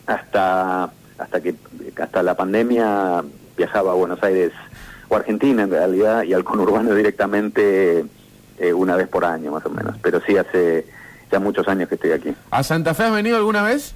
hasta 0.07 0.91
hasta 1.19 1.41
que 1.41 1.55
hasta 2.01 2.23
la 2.23 2.35
pandemia 2.35 3.23
viajaba 3.57 3.93
a 3.93 3.95
Buenos 3.95 4.23
Aires 4.23 4.53
o 5.09 5.17
Argentina 5.17 5.63
en 5.63 5.71
realidad, 5.71 6.23
y 6.25 6.33
al 6.33 6.45
conurbano 6.45 6.95
directamente 6.95 8.05
eh, 8.59 8.73
una 8.73 8.97
vez 8.97 9.09
por 9.09 9.25
año 9.25 9.53
más 9.53 9.65
o 9.67 9.71
menos. 9.71 9.97
Pero 10.03 10.21
sí 10.27 10.37
hace 10.37 10.87
ya 11.31 11.39
muchos 11.39 11.67
años 11.69 11.89
que 11.89 11.97
estoy 11.97 12.13
aquí. 12.13 12.35
¿A 12.51 12.63
Santa 12.63 12.95
Fe 12.95 13.05
has 13.05 13.13
venido 13.13 13.37
alguna 13.37 13.63
vez? 13.63 13.95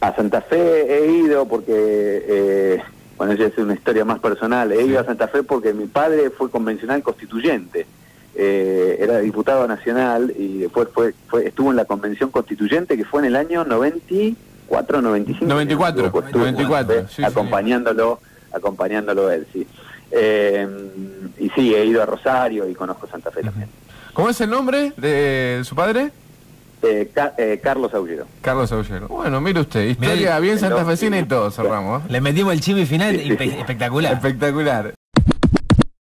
A 0.00 0.14
Santa 0.14 0.40
Fe 0.40 0.96
he 0.96 1.10
ido 1.10 1.46
porque, 1.46 1.74
eh, 1.74 2.82
bueno, 3.16 3.32
esa 3.32 3.44
es 3.44 3.58
una 3.58 3.74
historia 3.74 4.04
más 4.04 4.20
personal. 4.20 4.72
He 4.72 4.82
ido 4.82 5.00
a 5.00 5.04
Santa 5.04 5.28
Fe 5.28 5.42
porque 5.42 5.72
mi 5.72 5.86
padre 5.86 6.30
fue 6.30 6.50
convencional 6.50 7.02
constituyente. 7.02 7.86
Eh, 8.34 8.98
era 9.00 9.18
diputado 9.18 9.66
nacional 9.66 10.32
y 10.38 10.58
después 10.58 10.88
fue, 10.94 11.12
fue, 11.26 11.48
estuvo 11.48 11.70
en 11.70 11.76
la 11.76 11.86
convención 11.86 12.30
constituyente 12.30 12.96
que 12.96 13.04
fue 13.04 13.20
en 13.22 13.26
el 13.26 13.36
año 13.36 13.64
94, 13.64 15.02
95. 15.02 15.46
94, 15.46 16.12
94, 16.32 17.06
acompañándolo 17.24 18.20
acompañándolo 18.52 19.30
él, 19.30 19.46
sí. 19.52 19.66
Eh, 20.10 20.66
y 21.38 21.50
sí, 21.50 21.74
he 21.74 21.84
ido 21.84 22.02
a 22.02 22.06
Rosario 22.06 22.68
y 22.68 22.74
conozco 22.74 23.06
Santa 23.06 23.30
Fe 23.30 23.42
también. 23.42 23.68
¿Cómo 24.12 24.30
es 24.30 24.40
el 24.40 24.50
nombre 24.50 24.92
de 24.96 25.62
su 25.64 25.74
padre? 25.74 26.10
Eh, 26.82 27.10
eh, 27.38 27.60
Carlos 27.62 27.92
Aullero. 27.92 28.26
Carlos 28.40 28.70
Aullero. 28.72 29.08
Bueno, 29.08 29.40
mire 29.40 29.60
usted, 29.60 29.84
historia 29.84 30.38
bien 30.38 30.58
santafesina 30.58 31.18
y 31.18 31.24
todo, 31.24 31.50
cerramos. 31.50 32.08
Le 32.10 32.20
metimos 32.20 32.52
el 32.52 32.60
chivo 32.60 32.84
final, 32.86 33.16
espectacular. 33.16 34.14
Espectacular. 34.14 34.94